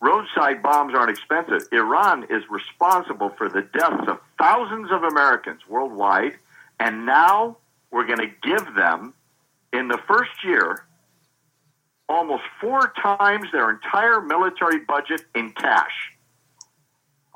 roadside 0.00 0.62
bombs 0.62 0.94
aren't 0.94 1.10
expensive. 1.10 1.68
Iran 1.72 2.26
is 2.30 2.42
responsible 2.50 3.30
for 3.30 3.48
the 3.48 3.62
deaths 3.62 4.08
of 4.08 4.20
thousands 4.38 4.90
of 4.90 5.02
Americans 5.02 5.60
worldwide, 5.68 6.36
and 6.78 7.06
now 7.06 7.56
we're 7.90 8.06
going 8.06 8.18
to 8.18 8.30
give 8.42 8.74
them, 8.74 9.14
in 9.72 9.88
the 9.88 9.98
first 10.08 10.44
year, 10.44 10.84
almost 12.08 12.42
four 12.60 12.92
times 13.00 13.46
their 13.52 13.70
entire 13.70 14.20
military 14.20 14.80
budget 14.80 15.22
in 15.34 15.52
cash. 15.52 16.12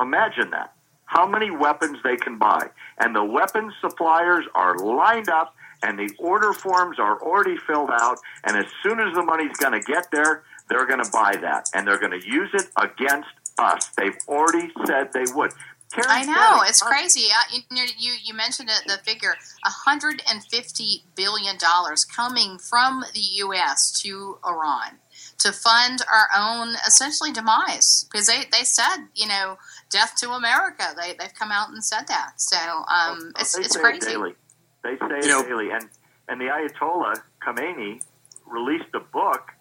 Imagine 0.00 0.50
that. 0.50 0.74
How 1.06 1.26
many 1.28 1.50
weapons 1.50 1.98
they 2.02 2.16
can 2.16 2.38
buy. 2.38 2.70
And 2.98 3.14
the 3.14 3.24
weapons 3.24 3.74
suppliers 3.80 4.44
are 4.54 4.76
lined 4.78 5.28
up 5.28 5.54
and 5.82 5.98
the 5.98 6.12
order 6.18 6.52
forms 6.52 6.98
are 6.98 7.20
already 7.22 7.56
filled 7.56 7.90
out. 7.92 8.18
And 8.44 8.56
as 8.56 8.66
soon 8.82 9.00
as 9.00 9.14
the 9.14 9.22
money's 9.22 9.56
going 9.58 9.78
to 9.78 9.86
get 9.86 10.10
there, 10.10 10.42
they're 10.68 10.86
going 10.86 11.02
to 11.02 11.10
buy 11.10 11.36
that. 11.40 11.68
And 11.74 11.86
they're 11.86 11.98
going 11.98 12.18
to 12.18 12.26
use 12.26 12.50
it 12.54 12.66
against 12.76 13.28
us. 13.58 13.88
They've 13.96 14.16
already 14.26 14.72
said 14.86 15.12
they 15.12 15.26
would. 15.34 15.52
Terry 15.90 16.06
I 16.08 16.24
know 16.24 16.62
it's 16.66 16.82
crazy. 16.82 17.28
Uh, 17.30 17.56
I, 17.56 17.86
you 17.98 18.14
you 18.24 18.34
mentioned 18.34 18.68
it, 18.68 18.82
the 18.86 18.98
figure 19.04 19.36
150 19.62 21.04
billion 21.14 21.56
dollars 21.58 22.04
coming 22.04 22.58
from 22.58 23.04
the 23.12 23.20
U.S. 23.20 23.92
to 24.02 24.38
Iran 24.44 24.98
to 25.38 25.52
fund 25.52 26.00
our 26.10 26.28
own 26.36 26.74
essentially 26.86 27.32
demise 27.32 28.06
because 28.10 28.26
they, 28.26 28.44
they 28.50 28.64
said 28.64 29.06
you 29.14 29.28
know 29.28 29.58
death 29.90 30.14
to 30.16 30.30
America. 30.30 30.94
They 30.96 31.14
they've 31.18 31.34
come 31.34 31.52
out 31.52 31.70
and 31.70 31.82
said 31.82 32.06
that. 32.08 32.32
So 32.40 32.56
um, 32.56 32.84
well, 32.88 33.32
it's 33.38 33.56
it's 33.58 33.76
crazy. 33.76 34.06
It 34.06 34.10
daily. 34.10 34.34
They 34.82 34.96
say 34.98 35.18
it 35.18 35.26
know, 35.26 35.42
daily, 35.42 35.70
and 35.70 35.88
and 36.28 36.40
the 36.40 36.46
Ayatollah 36.46 37.20
Khomeini 37.46 38.02
released 38.46 38.94
a 38.94 39.00
book 39.00 39.52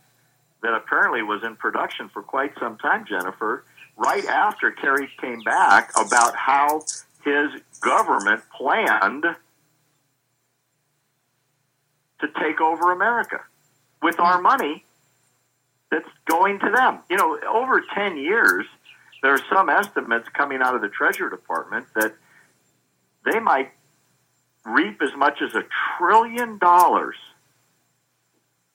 that 0.62 0.74
apparently 0.74 1.22
was 1.22 1.44
in 1.44 1.56
production 1.56 2.10
for 2.10 2.22
quite 2.22 2.54
some 2.60 2.78
time, 2.78 3.06
Jennifer 3.06 3.66
right 3.98 4.26
after 4.26 4.72
Kerry 4.72 5.10
came 5.20 5.42
back 5.42 5.92
about 5.98 6.36
how 6.36 6.84
his 7.24 7.50
government 7.82 8.42
planned 8.56 9.24
to 12.20 12.28
take 12.42 12.62
over 12.62 12.92
America 12.92 13.42
with 14.02 14.20
our 14.20 14.42
money 14.42 14.84
that's 15.92 16.08
going 16.26 16.60
to 16.60 16.72
them. 16.72 17.00
You 17.10 17.18
know, 17.18 17.40
over 17.48 17.84
10 17.94 18.18
years, 18.18 18.66
there 19.24 19.34
are 19.34 19.42
some 19.50 19.70
estimates 19.70 20.28
coming 20.34 20.62
out 20.62 20.76
of 20.76 20.82
the 20.82 20.90
Treasury 20.90 21.30
Department 21.30 21.88
that 21.96 22.14
they 23.26 23.40
might 23.40 23.72
reap 24.66 25.02
as 25.02 25.16
much 25.16 25.42
as 25.42 25.56
a 25.56 25.64
trillion 25.98 26.58
dollars 26.58 27.16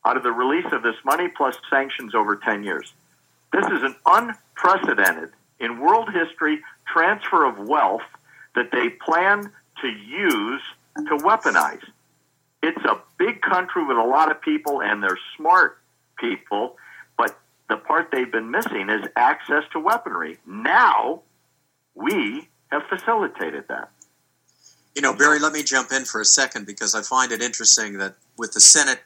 out 0.06 0.16
of 0.16 0.22
the 0.22 0.32
release 0.32 0.72
of 0.72 0.82
this 0.82 0.96
money 1.04 1.28
plus 1.28 1.56
sanctions 1.68 2.14
over 2.14 2.34
10 2.34 2.64
years. 2.64 2.94
This 3.52 3.66
is 3.66 3.82
an 3.82 3.94
unprecedented 4.06 5.32
in 5.60 5.80
world 5.80 6.08
history 6.12 6.60
transfer 6.90 7.44
of 7.44 7.68
wealth 7.68 8.02
that 8.54 8.70
they 8.72 8.88
plan 8.88 9.52
to 9.82 9.88
use 9.88 10.62
to 10.96 11.16
weaponize. 11.18 11.84
It's 12.62 12.84
a 12.84 13.00
big 13.18 13.42
country 13.42 13.84
with 13.84 13.98
a 13.98 14.02
lot 14.02 14.30
of 14.30 14.40
people, 14.40 14.80
and 14.80 15.02
they're 15.02 15.18
smart 15.36 15.78
people, 16.18 16.76
the 17.68 17.76
part 17.76 18.10
they've 18.10 18.30
been 18.30 18.50
missing 18.50 18.88
is 18.88 19.06
access 19.16 19.64
to 19.72 19.80
weaponry. 19.80 20.38
Now, 20.46 21.22
we 21.94 22.48
have 22.70 22.82
facilitated 22.88 23.64
that. 23.68 23.90
You 24.94 25.02
know, 25.02 25.14
Barry, 25.14 25.38
let 25.38 25.52
me 25.52 25.62
jump 25.62 25.92
in 25.92 26.04
for 26.04 26.20
a 26.20 26.24
second 26.24 26.66
because 26.66 26.94
I 26.94 27.02
find 27.02 27.30
it 27.30 27.42
interesting 27.42 27.98
that 27.98 28.14
with 28.36 28.52
the 28.52 28.60
Senate 28.60 29.00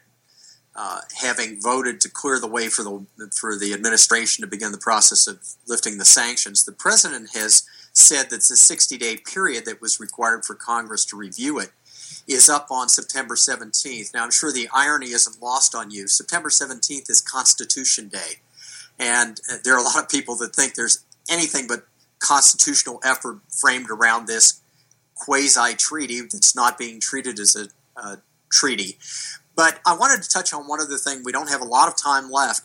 uh, 0.75 1.01
having 1.21 1.61
voted 1.61 2.01
to 2.01 2.09
clear 2.09 2.39
the 2.39 2.47
way 2.47 2.67
for 2.67 2.83
the 2.83 3.29
for 3.35 3.57
the 3.57 3.73
administration 3.73 4.41
to 4.41 4.47
begin 4.47 4.71
the 4.71 4.77
process 4.79 5.27
of 5.27 5.39
lifting 5.67 5.99
the 5.99 6.05
sanctions, 6.05 6.65
the 6.65 6.71
president 6.71 7.29
has 7.35 7.63
said 7.93 8.31
that 8.31 8.41
the 8.41 8.55
60 8.55 8.97
day 8.97 9.17
period 9.17 9.65
that 9.65 9.81
was 9.81 9.99
required 9.99 10.45
for 10.45 10.55
Congress 10.55 11.05
to 11.05 11.15
review 11.15 11.59
it 11.59 11.69
is 12.27 12.49
up 12.49 12.71
on 12.71 12.89
September 12.89 13.35
17th. 13.35 14.13
Now, 14.13 14.23
I'm 14.23 14.31
sure 14.31 14.51
the 14.51 14.69
irony 14.73 15.07
isn't 15.07 15.41
lost 15.41 15.75
on 15.75 15.91
you. 15.91 16.07
September 16.07 16.49
17th 16.49 17.09
is 17.09 17.21
Constitution 17.21 18.07
Day, 18.07 18.39
and 18.99 19.39
uh, 19.51 19.57
there 19.63 19.75
are 19.75 19.79
a 19.79 19.83
lot 19.83 19.97
of 19.97 20.09
people 20.09 20.35
that 20.37 20.55
think 20.55 20.75
there's 20.75 21.03
anything 21.29 21.67
but 21.67 21.85
constitutional 22.19 22.99
effort 23.03 23.39
framed 23.49 23.89
around 23.89 24.27
this 24.27 24.61
quasi 25.15 25.75
treaty 25.75 26.21
that's 26.21 26.55
not 26.55 26.77
being 26.77 26.99
treated 26.99 27.39
as 27.39 27.55
a, 27.55 27.67
a 27.99 28.17
treaty. 28.51 28.97
But 29.55 29.79
I 29.85 29.95
wanted 29.95 30.23
to 30.23 30.29
touch 30.29 30.53
on 30.53 30.67
one 30.67 30.81
other 30.81 30.97
thing. 30.97 31.21
We 31.23 31.31
don't 31.31 31.49
have 31.49 31.61
a 31.61 31.65
lot 31.65 31.87
of 31.87 31.95
time 32.01 32.31
left. 32.31 32.61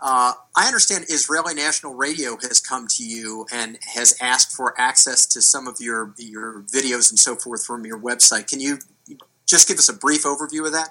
Uh, 0.00 0.32
I 0.56 0.66
understand 0.66 1.06
Israeli 1.08 1.54
National 1.54 1.94
Radio 1.94 2.36
has 2.42 2.60
come 2.60 2.86
to 2.88 3.04
you 3.04 3.46
and 3.52 3.78
has 3.94 4.16
asked 4.20 4.54
for 4.54 4.80
access 4.80 5.26
to 5.26 5.42
some 5.42 5.66
of 5.66 5.80
your 5.80 6.14
your 6.16 6.62
videos 6.62 7.10
and 7.10 7.18
so 7.18 7.34
forth 7.34 7.66
from 7.66 7.84
your 7.84 7.98
website. 7.98 8.46
Can 8.46 8.60
you 8.60 8.78
just 9.46 9.66
give 9.66 9.78
us 9.78 9.88
a 9.88 9.92
brief 9.92 10.22
overview 10.22 10.66
of 10.66 10.72
that? 10.72 10.90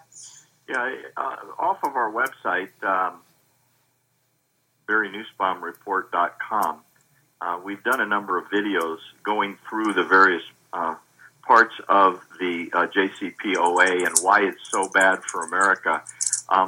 Yeah, 0.67 0.93
uh, 1.15 1.36
off 1.58 1.78
of 1.84 1.95
our 1.95 2.12
website, 2.12 2.69
um, 2.84 3.21
BarryNussbaumReport.com, 4.88 6.82
uh, 7.41 7.60
we've 7.63 7.84
done 7.84 8.02
a 8.02 8.06
number 8.06 8.38
of 8.38 8.45
videos 8.50 8.97
going 9.23 9.58
through 9.69 9.93
the 9.93 10.04
various 10.04 10.43
uh, 10.73 10.95
parts 11.45 11.76
of 11.88 12.21
the 12.39 12.69
uh, 12.73 12.88
JCPOA 12.88 14.06
and 14.06 14.15
why 14.21 14.41
it's 14.41 14.69
so 14.69 14.89
bad 14.89 15.23
for 15.23 15.43
America. 15.43 16.02
Um, 16.50 16.67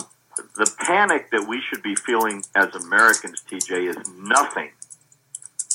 the 0.55 0.71
panic 0.79 1.32
that 1.32 1.47
we 1.47 1.62
should 1.62 1.84
be 1.84 1.95
feeling 1.95 2.43
as 2.55 2.73
Americans, 2.75 3.43
TJ, 3.49 3.89
is 3.89 3.97
nothing 4.17 4.71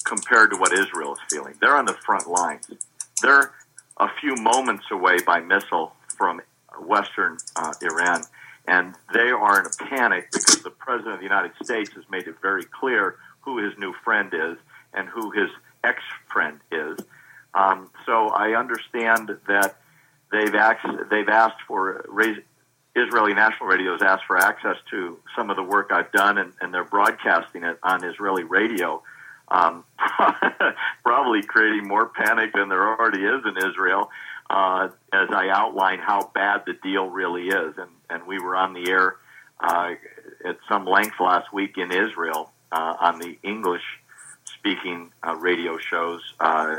compared 0.04 0.50
to 0.50 0.57
what 0.57 0.72
Israel 0.72 1.14
is 1.14 1.20
feeling. 1.30 1.54
They're 1.61 1.76
on 1.76 1.87
the 1.87 1.94
front 1.94 2.28
lines. 2.28 2.70
They're 3.22 3.52
a 3.98 4.09
few 4.20 4.37
moments 4.37 4.85
away 4.90 5.16
by 5.26 5.40
missile 5.40 5.94
from 6.16 6.40
western 6.80 7.38
uh, 7.57 7.72
Iran, 7.83 8.22
and 8.66 8.94
they 9.12 9.31
are 9.31 9.61
in 9.61 9.66
a 9.66 9.85
panic 9.88 10.31
because 10.33 10.62
the 10.62 10.70
President 10.70 11.14
of 11.14 11.20
the 11.20 11.24
United 11.24 11.53
States 11.62 11.90
has 11.94 12.05
made 12.11 12.27
it 12.27 12.37
very 12.40 12.64
clear 12.64 13.16
who 13.40 13.59
his 13.59 13.77
new 13.79 13.92
friend 14.05 14.33
is 14.33 14.57
and 14.94 15.09
who 15.09 15.31
his 15.31 15.50
ex 15.83 16.03
friend 16.33 16.61
is. 16.72 16.98
Um, 17.55 17.90
so 18.07 18.29
I 18.29 18.59
understand 18.59 19.31
that 19.46 19.77
they've 20.33 20.55
asked, 20.55 20.87
they've 21.11 21.29
asked 21.29 21.61
for 21.68 22.07
Israeli 22.96 23.35
National 23.35 23.68
Radio 23.68 23.92
has 23.92 24.03
asked 24.03 24.24
for 24.27 24.38
access 24.38 24.77
to 24.90 25.18
some 25.37 25.50
of 25.50 25.57
the 25.57 25.62
work 25.62 25.90
I've 25.92 26.12
done, 26.12 26.38
and, 26.38 26.53
and 26.61 26.72
they're 26.72 26.85
broadcasting 26.85 27.64
it 27.64 27.79
on 27.83 28.05
Israeli 28.05 28.44
radio. 28.44 29.03
Um, 29.48 29.85
probably 31.05 31.42
creating 31.42 31.87
more 31.87 32.07
panic 32.07 32.53
than 32.55 32.68
there 32.68 32.88
already 32.88 33.24
is 33.24 33.42
in 33.44 33.57
Israel, 33.68 34.11
uh, 34.48 34.88
as 35.12 35.29
I 35.31 35.48
outline 35.48 35.98
how 35.98 36.31
bad 36.35 36.62
the 36.66 36.74
deal 36.83 37.09
really 37.09 37.48
is. 37.48 37.74
And, 37.77 37.90
and 38.10 38.26
we 38.26 38.38
were 38.38 38.56
on 38.56 38.72
the 38.72 38.90
air 38.90 39.16
uh, 39.60 39.94
at 40.44 40.58
some 40.68 40.86
length 40.86 41.20
last 41.20 41.52
week 41.52 41.78
in 41.78 41.90
Israel 41.90 42.50
uh, 42.72 42.96
on 43.00 43.18
the 43.18 43.38
English 43.42 43.82
speaking 44.44 45.12
uh, 45.26 45.34
radio 45.36 45.78
shows 45.78 46.20
uh, 46.40 46.74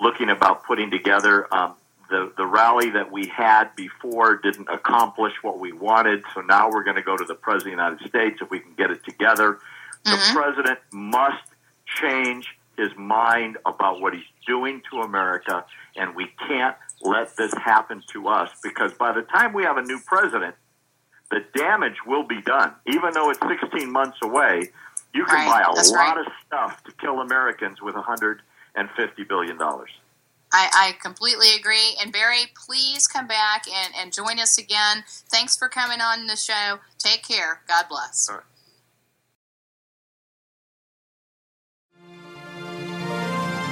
looking 0.00 0.28
about 0.30 0.64
putting 0.64 0.90
together. 0.90 1.52
Um, 1.54 1.74
the, 2.10 2.32
the 2.36 2.46
rally 2.46 2.90
that 2.90 3.12
we 3.12 3.26
had 3.26 3.74
before 3.76 4.36
didn't 4.36 4.68
accomplish 4.68 5.34
what 5.42 5.58
we 5.60 5.72
wanted, 5.72 6.24
so 6.34 6.40
now 6.40 6.68
we're 6.70 6.84
going 6.84 6.96
to 6.96 7.02
go 7.02 7.16
to 7.16 7.24
the 7.24 7.34
President 7.34 7.74
of 7.74 7.78
the 7.78 7.84
United 7.84 8.08
States 8.08 8.38
if 8.42 8.50
we 8.50 8.58
can 8.60 8.72
get 8.76 8.90
it 8.90 9.04
together. 9.04 9.58
The 10.04 10.10
Mm-hmm. 10.10 10.36
President 10.36 10.78
must 10.92 11.42
change 11.86 12.55
his 12.76 12.90
mind 12.96 13.58
about 13.66 14.00
what 14.00 14.14
he's 14.14 14.24
doing 14.46 14.82
to 14.90 15.00
America, 15.00 15.64
and 15.96 16.14
we 16.14 16.26
can't 16.46 16.76
let 17.02 17.36
this 17.36 17.52
happen 17.54 18.02
to 18.12 18.28
us 18.28 18.50
because 18.62 18.92
by 18.94 19.12
the 19.12 19.22
time 19.22 19.52
we 19.52 19.62
have 19.64 19.76
a 19.76 19.82
new 19.82 20.00
president, 20.06 20.54
the 21.30 21.40
damage 21.54 21.96
will 22.06 22.22
be 22.26 22.40
done. 22.42 22.72
Even 22.86 23.12
though 23.12 23.30
it's 23.30 23.40
16 23.40 23.90
months 23.90 24.18
away, 24.22 24.70
you 25.14 25.24
can 25.24 25.34
Right, 25.34 25.48
buy 25.48 25.62
a 25.62 25.72
lot 25.90 26.16
right. 26.16 26.26
of 26.26 26.32
stuff 26.46 26.84
to 26.84 26.92
kill 26.92 27.20
Americans 27.20 27.80
with 27.82 27.94
150 27.94 29.24
billion 29.24 29.56
dollars. 29.58 29.90
I, 30.52 30.70
I 30.72 30.92
completely 31.02 31.48
agree. 31.58 31.96
And 32.00 32.12
Barry, 32.12 32.46
please 32.66 33.08
come 33.08 33.26
back 33.26 33.64
and, 33.68 33.92
and 33.98 34.12
join 34.12 34.38
us 34.38 34.58
again. 34.58 35.04
Thanks 35.08 35.56
for 35.56 35.68
coming 35.68 36.00
on 36.00 36.26
the 36.28 36.36
show. 36.36 36.78
Take 36.98 37.26
care. 37.26 37.60
God 37.66 37.86
bless. 37.90 38.30